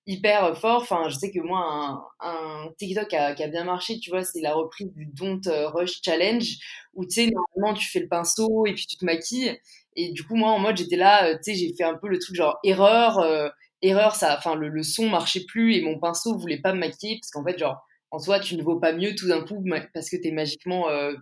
[0.08, 0.82] hyper fort.
[0.82, 4.54] Enfin, je sais que moi, un, TikTok qui a, bien marché, tu vois, c'est la
[4.56, 6.48] reprise du Don't Rush Challenge,
[6.96, 9.60] où tu sais, normalement, tu fais le pinceau et puis tu te maquilles.
[9.98, 12.08] Et du coup, moi, en mode, j'étais là, euh, tu sais, j'ai fait un peu
[12.08, 13.50] le truc genre erreur, euh,
[13.82, 17.18] erreur, ça, enfin, le, le, son marchait plus et mon pinceau voulait pas me maquiller
[17.20, 20.10] parce qu'en fait, genre, en soi, tu ne vaux pas mieux tout d'un coup parce
[20.10, 21.14] que t'es magiquement euh.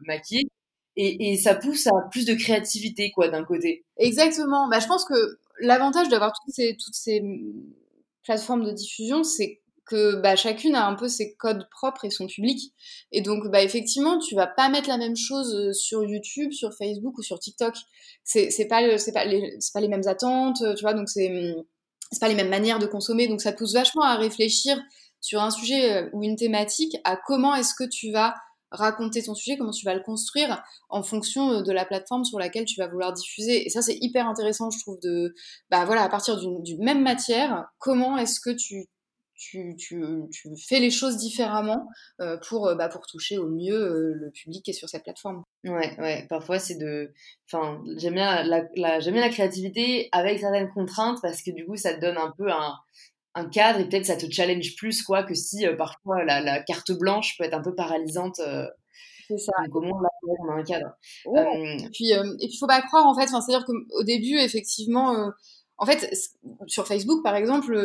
[0.97, 3.83] Et, et, ça pousse à plus de créativité, quoi, d'un côté.
[3.97, 4.69] Exactement.
[4.69, 7.21] Bah, je pense que l'avantage d'avoir toutes ces, toutes ces
[8.25, 12.25] plateforme de diffusion, c'est que bah, chacune a un peu ses codes propres et son
[12.25, 12.73] public.
[13.11, 16.73] Et donc, bah, effectivement, tu vas pas mettre la même chose euh, sur YouTube, sur
[16.73, 17.75] Facebook ou sur TikTok.
[18.23, 21.55] C'est pas, c'est pas, les, pas les mêmes attentes, tu vois, donc c'est
[22.11, 23.27] c'est pas les mêmes manières de consommer.
[23.27, 24.79] Donc, ça pousse vachement à réfléchir
[25.21, 28.35] sur un sujet euh, ou une thématique à comment est-ce que tu vas
[28.71, 32.39] raconter ton sujet, comment tu vas le construire en fonction euh, de la plateforme sur
[32.39, 33.65] laquelle tu vas vouloir diffuser.
[33.65, 35.33] Et ça, c'est hyper intéressant, je trouve, de,
[35.69, 38.87] bah voilà, à partir d'une même matière, comment est-ce que tu,
[39.37, 40.01] tu, tu,
[40.31, 41.87] tu, fais les choses différemment
[42.21, 45.43] euh, pour, euh, bah, pour toucher au mieux le public qui est sur cette plateforme.
[45.65, 47.11] Ouais, ouais, parfois c'est de.
[47.51, 51.65] Enfin, j'aime bien la, la, j'aime bien la créativité avec certaines contraintes parce que du
[51.65, 52.75] coup, ça te donne un peu un,
[53.35, 57.37] un cadre et peut-être ça te challenge plus quoi que si parfois la, carte blanche
[57.37, 58.41] peut être un peu paralysante.
[59.27, 59.51] c'est ça.
[59.65, 60.09] Donc au moins là,
[60.39, 60.95] on a un cadre.
[61.25, 63.27] et puis et puis faut pas croire en fait.
[63.27, 65.31] c'est-à-dire qu'au début effectivement,
[65.77, 66.09] en fait
[66.67, 67.75] sur Facebook par exemple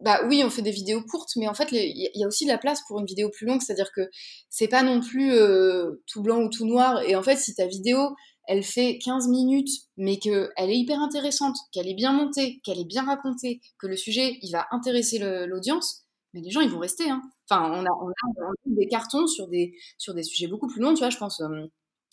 [0.00, 2.50] bah oui, on fait des vidéos courtes, mais en fait, il y a aussi de
[2.50, 4.10] la place pour une vidéo plus longue, c'est-à-dire que
[4.50, 7.02] c'est pas non plus euh, tout blanc ou tout noir.
[7.02, 8.14] Et en fait, si ta vidéo,
[8.46, 12.86] elle fait 15 minutes, mais qu'elle est hyper intéressante, qu'elle est bien montée, qu'elle est
[12.86, 17.08] bien racontée, que le sujet, il va intéresser l'audience, mais les gens, ils vont rester.
[17.08, 17.22] Hein.
[17.48, 20.94] Enfin, on a, on, a, des cartons sur des, sur des sujets beaucoup plus longs,
[20.94, 21.40] tu vois, je pense...
[21.40, 21.66] Euh,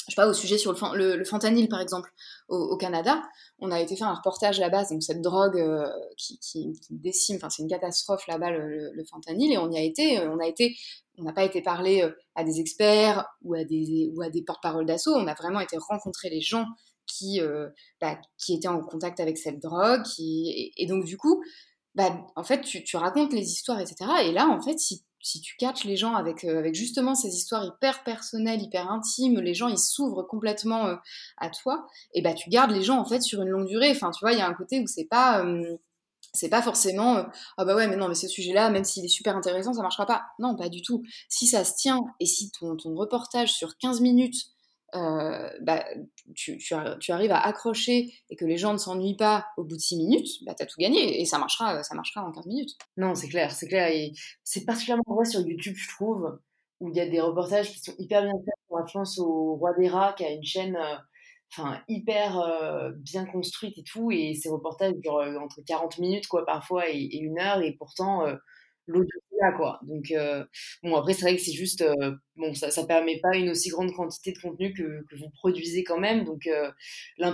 [0.07, 2.11] je sais pas, au sujet sur le, le, fentanyl, par exemple,
[2.47, 3.21] au, Canada,
[3.59, 5.87] on a été faire un reportage là-bas, donc cette drogue euh,
[6.17, 10.31] qui, décime, enfin c'est une catastrophe là-bas, le, fentanyl, et on y a été, euh,
[10.31, 10.75] on a été,
[11.17, 15.13] on n'a pas été parler euh, à des experts ou à des, des porte-paroles d'assaut,
[15.13, 16.65] on a vraiment été rencontrer les gens
[17.05, 17.41] qui,
[17.99, 21.43] bah, qui étaient en contact avec cette drogue, qui, et, donc du coup,
[21.93, 24.09] bah, en fait, tu, tu racontes les histoires, etc.
[24.23, 27.29] Et là, en fait, si si tu catches les gens avec, euh, avec justement ces
[27.35, 30.95] histoires hyper personnelles, hyper intimes, les gens ils s'ouvrent complètement euh,
[31.37, 33.91] à toi, et bah tu gardes les gens en fait sur une longue durée.
[33.91, 35.77] Enfin, tu vois, il y a un côté où c'est pas euh,
[36.33, 37.25] c'est pas forcément
[37.57, 40.05] ah bah ouais mais non mais ce sujet-là même s'il est super intéressant ça marchera
[40.05, 40.23] pas.
[40.39, 41.03] Non, pas du tout.
[41.29, 44.50] Si ça se tient et si ton, ton reportage sur 15 minutes
[44.93, 45.85] euh, bah,
[46.35, 49.81] tu, tu, arrives à accrocher et que les gens ne s'ennuient pas au bout de
[49.81, 52.71] 6 minutes, bah, tu as tout gagné et ça marchera, ça marchera en 15 minutes.
[52.97, 53.87] Non, c'est clair, c'est clair.
[53.87, 54.11] Et
[54.43, 56.39] c'est particulièrement vrai sur YouTube, je trouve,
[56.81, 58.87] où il y a des reportages qui sont hyper bien faits.
[58.87, 63.77] Je pense au Roi des Rats qui a une chaîne euh, hyper euh, bien construite
[63.77, 64.11] et tout.
[64.11, 67.61] Et ces reportages durent entre 40 minutes quoi, parfois et une heure.
[67.61, 68.25] Et pourtant,
[68.87, 69.79] l'audio là quoi.
[69.83, 70.45] Donc euh,
[70.83, 73.69] bon après c'est vrai que c'est juste euh, bon ça ça permet pas une aussi
[73.69, 76.23] grande quantité de contenu que, que vous produisez quand même.
[76.23, 76.71] Donc euh,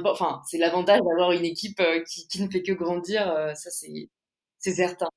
[0.06, 3.26] enfin c'est l'avantage d'avoir une équipe qui, qui, ne fait que grandir.
[3.56, 4.10] ça c'est
[4.60, 5.10] c'est certain.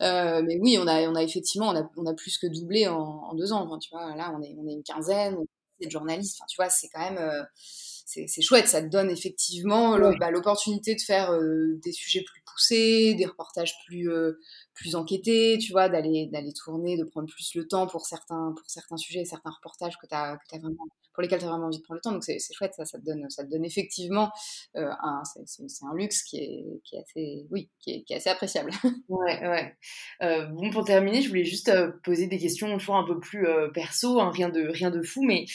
[0.00, 2.98] mais oui, on a, on a effectivement, on a, on a plus que doublé en,
[2.98, 3.64] en deux ans.
[3.64, 5.36] Enfin, tu vois, là, on est, on est une quinzaine,
[5.80, 6.38] de journalistes.
[6.38, 8.66] Enfin, tu vois, c'est quand même, c'est chouette.
[8.66, 11.32] Ça te donne effectivement bah, l'opportunité de faire
[11.82, 14.10] des sujets plus poussés, des reportages plus,
[14.80, 18.68] plus enquêter, tu vois, d'aller d'aller tourner, de prendre plus le temps pour certains pour
[18.68, 21.78] certains sujets, certains reportages que tu as, as vraiment pour lesquels tu as vraiment envie
[21.78, 22.12] de prendre le temps.
[22.12, 24.30] Donc c'est chouette, ça, ça te donne ça te donne effectivement
[24.76, 28.16] euh, un c'est un luxe qui est, qui est assez oui, qui est, qui est
[28.16, 28.70] assez appréciable.
[29.08, 29.74] Ouais, ouais.
[30.22, 33.46] Euh, bon pour terminer, je voulais juste euh, poser des questions toujours un peu plus
[33.74, 35.46] perso, hein, rien de rien de fou, mais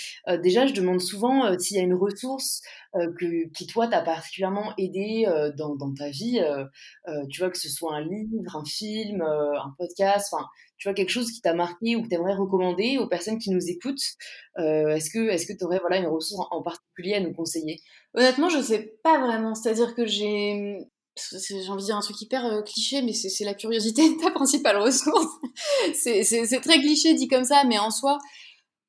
[0.44, 2.62] déjà je demande souvent s'il y a une ressource
[2.94, 5.26] que, qui toi t'a particulièrement aidé
[5.58, 6.42] dans, dans ta vie,
[7.30, 10.46] tu vois que ce soit un livre, un film, un podcast, enfin
[10.78, 13.50] tu vois quelque chose qui t'a marqué ou que tu aimerais recommander aux personnes qui
[13.50, 14.04] nous écoutent
[14.58, 17.80] Est-ce que est-ce que tu aurais voilà une ressource en, particulier à nous conseiller?
[18.14, 19.56] Honnêtement, je sais pas vraiment.
[19.56, 20.80] C'est-à-dire que j'ai
[21.16, 25.28] j'ai envie de dire un truc hyper cliché, mais c'est la curiosité ta principale ressource.
[25.94, 28.18] c'est très cliché dit comme ça, mais en soi,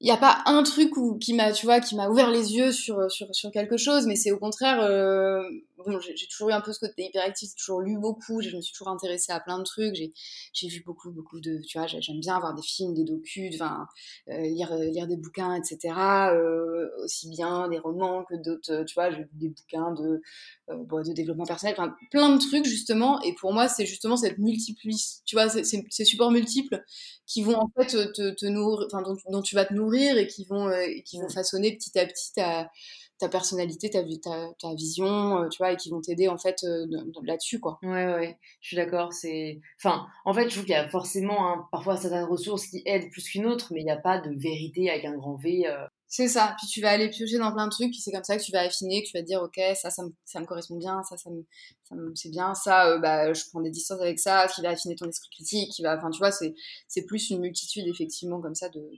[0.01, 2.55] il n'y a pas un truc où, qui m'a, tu vois, qui m'a ouvert les
[2.55, 5.43] yeux sur, sur, sur quelque chose, mais c'est au contraire, euh,
[5.79, 8.61] bon, j'ai toujours eu un peu ce côté hyperactif, j'ai toujours lu beaucoup, je me
[8.61, 12.21] suis toujours intéressée à plein de trucs, j'ai vu beaucoup, beaucoup de, tu vois, j'aime
[12.21, 13.87] bien voir des films, des docus, enfin,
[14.29, 15.95] euh, lire, lire des bouquins, etc.,
[16.33, 20.21] euh, aussi bien des romans que d'autres, tu vois, j'ai lu des bouquins de,
[20.69, 25.23] de développement personnel, enfin, plein de trucs, justement, et pour moi, c'est justement cette multiplicité,
[25.25, 26.85] tu vois, ces supports multiples
[27.27, 30.27] qui vont en fait te, te nourrir, enfin, dont, dont, tu vas te nourrir et
[30.27, 32.71] qui vont, euh, qui vont façonner petit à petit ta,
[33.19, 36.65] ta personnalité, ta, ta, ta vision, euh, tu vois, et qui vont t'aider en fait
[36.65, 36.87] euh,
[37.23, 37.79] là-dessus, quoi.
[37.83, 39.13] Ouais, ouais, je suis d'accord.
[39.13, 42.83] C'est, enfin, en fait, je trouve qu'il y a forcément hein, parfois certaines ressources qui
[42.87, 45.65] aident plus qu'une autre, mais il n'y a pas de vérité avec un grand V.
[46.09, 46.55] C'est ça.
[46.59, 48.53] Puis tu vas aller piocher dans plein de trucs, puis c'est comme ça que tu
[48.53, 51.03] vas affiner, que tu vas te dire, ok, ça, ça me, ça me correspond bien,
[51.03, 51.45] ça, ça me,
[51.83, 54.71] ça me c'est bien, ça, euh, bah, je prends des distances avec ça, qui va
[54.71, 56.55] affiner ton esprit critique, qui va, enfin, tu vois, c'est,
[56.87, 58.89] c'est plus une multitude effectivement comme ça de,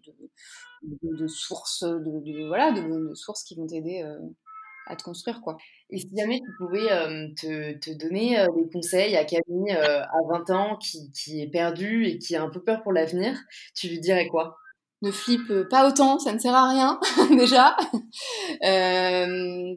[1.02, 4.18] de, sources, de, voilà, de, sources qui vont t'aider euh,
[4.86, 5.56] à te construire, quoi.
[5.88, 10.50] Et si jamais tu pouvais euh, te, te, donner des conseils à Camille à 20
[10.50, 13.34] ans qui, qui est perdue et qui a un peu peur pour l'avenir,
[13.74, 14.58] tu lui dirais quoi?
[15.02, 17.76] Ne flippe pas autant, ça ne sert à rien déjà.
[18.64, 19.76] Euh,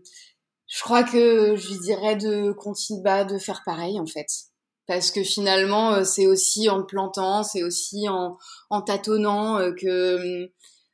[0.67, 4.27] je crois que je lui dirais de continuer bah, de faire pareil en fait.
[4.87, 8.37] Parce que finalement, euh, c'est aussi en plantant, c'est aussi en,
[8.81, 10.49] tâtonnant euh, que,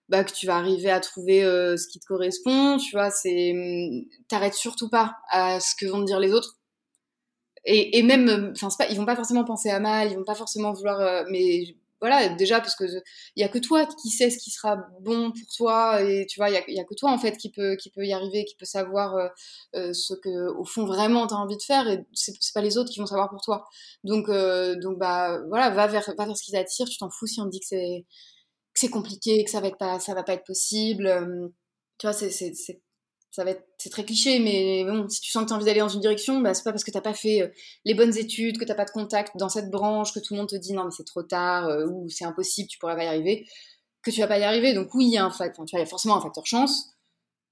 [0.09, 2.78] bah, que tu vas arriver à trouver ce qui te correspond.
[2.78, 3.53] Tu vois, c'est
[4.28, 6.57] t'arrêtes surtout pas à ce que vont te dire les autres.
[7.65, 10.71] Et, et même, enfin, ils vont pas forcément penser à mal, ils vont pas forcément
[10.73, 12.85] vouloir, mais voilà, déjà parce que
[13.35, 16.39] il y a que toi qui sais ce qui sera bon pour toi et tu
[16.39, 18.55] vois, il y a, que toi en fait qui peut qui peut y arriver, qui
[18.55, 19.27] peut savoir euh,
[19.75, 22.77] euh, ce que au fond vraiment tu as envie de faire et c'est pas les
[22.77, 23.65] autres qui vont savoir pour toi.
[24.03, 27.27] Donc euh, donc bah voilà, va vers va vers ce qui t'attire, tu t'en fous
[27.27, 28.05] si on te dit que c'est
[28.73, 31.09] que c'est compliqué, que ça va être pas ça va pas être possible.
[31.99, 32.31] tu vois, c'est
[33.32, 35.65] ça va être c'est très cliché mais bon si tu sens que tu as envie
[35.65, 37.47] d'aller dans une direction bah c'est pas parce que t'as pas fait euh,
[37.86, 40.49] les bonnes études que t'as pas de contact dans cette branche que tout le monde
[40.49, 43.07] te dit non mais c'est trop tard euh, ou c'est impossible tu pourras pas y
[43.07, 43.45] arriver
[44.03, 44.73] que tu vas pas y arriver.
[44.73, 46.45] Donc oui il y a un facteur tu vois, il y a forcément un facteur
[46.45, 46.93] chance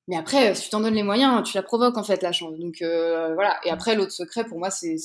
[0.07, 2.31] mais après euh, si tu t'en donnes les moyens tu la provoques en fait la
[2.31, 2.57] chance.
[2.57, 3.59] Donc voilà.
[3.65, 4.95] Et après l'autre secret pour moi c'est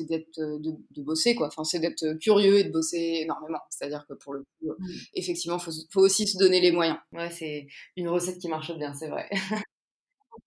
[0.00, 1.48] d'être de, de, bosser quoi.
[1.48, 3.60] Enfin c'est d'être curieux et de bosser énormément.
[3.70, 4.86] C'est à dire que pour le coup mmh.
[5.14, 6.98] effectivement faut faut aussi se donner les moyens.
[7.12, 7.66] Ouais c'est
[7.96, 9.28] une recette qui marche bien c'est vrai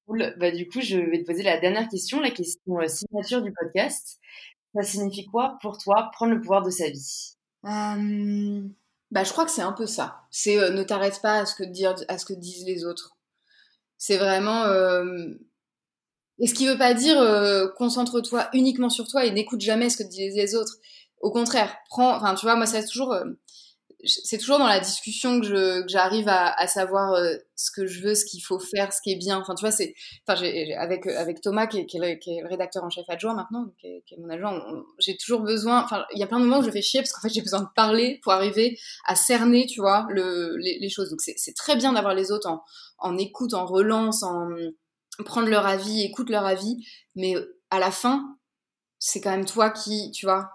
[0.07, 3.51] Bah, du coup, je vais te poser la dernière question, la question euh, signature du
[3.51, 4.19] podcast.
[4.73, 7.35] Ça signifie quoi pour toi prendre le pouvoir de sa vie?
[9.11, 10.21] Bah, Je crois que c'est un peu ça.
[10.31, 11.63] C'est euh, ne t'arrête pas à ce, que
[12.07, 13.17] à ce que disent les autres.
[13.97, 14.65] C'est vraiment.
[16.39, 17.17] Et ce qui veut pas dire
[17.77, 20.77] concentre-toi uniquement sur toi et n'écoute jamais ce que disent les autres.
[21.19, 22.15] Au contraire, prends.
[22.15, 23.17] Enfin, tu vois, moi, ça toujours
[24.03, 28.13] c'est toujours dans la discussion que j'arrive à, à, savoir euh, ce que je veux,
[28.13, 29.39] ce qu'il faut faire, ce qui est bien.
[29.39, 29.95] Enfin, tu vois, c'est,
[30.27, 30.39] enfin,
[30.77, 34.03] avec avec Thomas qui est, qui, est le, rédacteur en chef adjoint maintenant, qui est,
[34.05, 34.61] qui est mon adjoint,
[34.99, 35.83] j'ai toujours besoin.
[35.83, 37.41] Enfin, il y a plein de moments où je fais chier parce qu'en fait j'ai
[37.41, 41.09] besoin de parler pour arriver à cerner, tu vois, le, les, choses.
[41.09, 42.63] Donc c'est très bien d'avoir les autres en,
[42.99, 44.47] en écoute, en relance, en
[45.25, 46.85] prendre leur avis, écoute leur avis,
[47.15, 47.35] mais
[47.71, 48.37] à la fin,
[48.99, 50.49] c'est quand même toi qui, tu vois,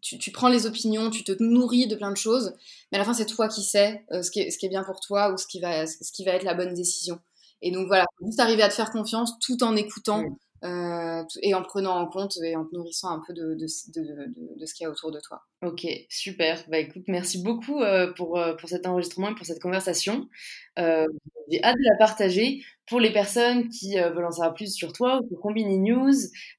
[0.00, 2.54] tu, prends les opinions, tu te nourris de plein de choses,
[2.90, 4.68] mais à la fin, c'est toi qui sais euh, ce, qui est, ce, qui est,
[4.68, 7.18] bien pour toi ou ce qui va, ce qui va être la bonne décision.
[7.62, 10.24] Et donc voilà, juste arriver à te faire confiance tout en écoutant
[10.64, 14.58] euh, et en prenant en compte et en te nourrissant un peu de, de, de,
[14.58, 15.42] de ce qu'il y a autour de toi.
[15.62, 16.62] Ok, super.
[16.68, 20.28] Bah écoute, merci beaucoup euh, pour, pour cet enregistrement et pour cette conversation.
[20.76, 24.92] J'ai hâte de la partager pour les personnes qui euh, veulent en savoir plus sur
[24.92, 26.12] toi ou pour Combini News,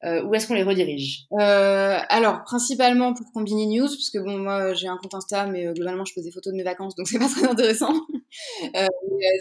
[0.03, 1.26] euh, où est-ce qu'on les redirige?
[1.34, 5.71] Euh, Alors, principalement pour Combini News, parce que bon, moi j'ai un compte Insta, mais
[5.73, 7.93] globalement je pose des photos de mes vacances, donc c'est pas très intéressant.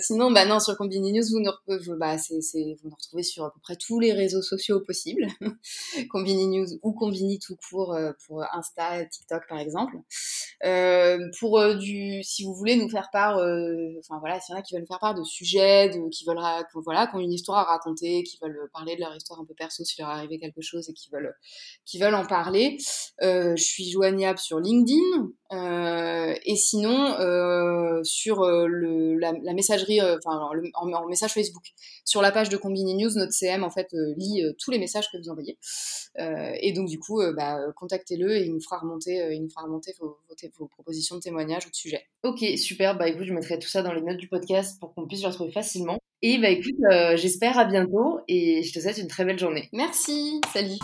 [0.02, 2.36] sinon, bah non, sur Combini News, vous nous, bah, c'est,
[2.82, 5.26] vous nous retrouvez sur à peu près tous les réseaux sociaux possibles.
[6.10, 9.96] Combini News ou Combini tout court pour Insta, TikTok par exemple.
[11.40, 14.74] pour du, si vous voulez nous faire part, enfin voilà, s'il y en a qui
[14.74, 16.38] veulent nous faire part de sujets, de, qui veulent
[16.82, 19.54] voilà, qui ont une histoire à raconter, qui veulent parler de leur histoire un peu
[19.54, 21.34] perso si leur est arrivé quelque chose et qui veulent,
[21.84, 22.78] qui veulent en parler.
[23.22, 29.52] Euh, je suis joignable sur LinkedIn euh, et sinon euh, sur euh, le, la, la
[29.52, 31.64] messagerie, euh, enfin en, en, message Facebook.
[32.04, 35.10] Sur la page de Combini News, notre CM en fait euh, lit tous les messages
[35.10, 35.58] que vous envoyez.
[36.16, 39.94] et donc du coup, bah, contactez-le et il nous fera remonter, il nous fera remonter
[40.00, 42.04] vos, vos, vos, propositions de témoignages ou de sujets.
[42.22, 42.96] Ok, super.
[42.96, 45.28] Bah écoute, je mettrai tout ça dans les notes du podcast pour qu'on puisse le
[45.28, 45.98] retrouver facilement.
[46.26, 49.68] Et bah écoute, euh, j'espère à bientôt et je te souhaite une très belle journée.
[49.74, 50.78] Merci, salut.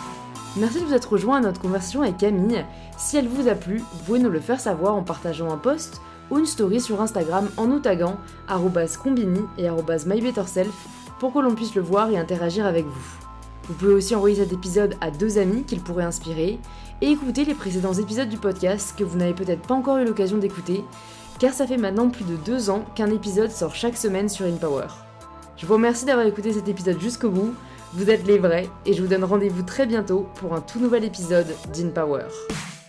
[0.55, 2.63] Merci de vous être rejoint à notre conversation avec Camille.
[2.99, 6.01] Si elle vous a plu, vous pouvez nous le faire savoir en partageant un post
[6.29, 8.17] ou une story sur Instagram en nous taguant
[9.01, 10.73] combini et mybetterself
[11.19, 13.21] pour que l'on puisse le voir et interagir avec vous.
[13.67, 16.59] Vous pouvez aussi envoyer cet épisode à deux amis qu'il pourrait inspirer
[17.01, 20.37] et écouter les précédents épisodes du podcast que vous n'avez peut-être pas encore eu l'occasion
[20.37, 20.83] d'écouter,
[21.39, 24.87] car ça fait maintenant plus de deux ans qu'un épisode sort chaque semaine sur InPower.
[25.57, 27.53] Je vous remercie d'avoir écouté cet épisode jusqu'au bout.
[27.93, 31.03] Vous êtes les vrais et je vous donne rendez-vous très bientôt pour un tout nouvel
[31.03, 32.23] épisode d'InPower.
[32.23, 32.80] Power.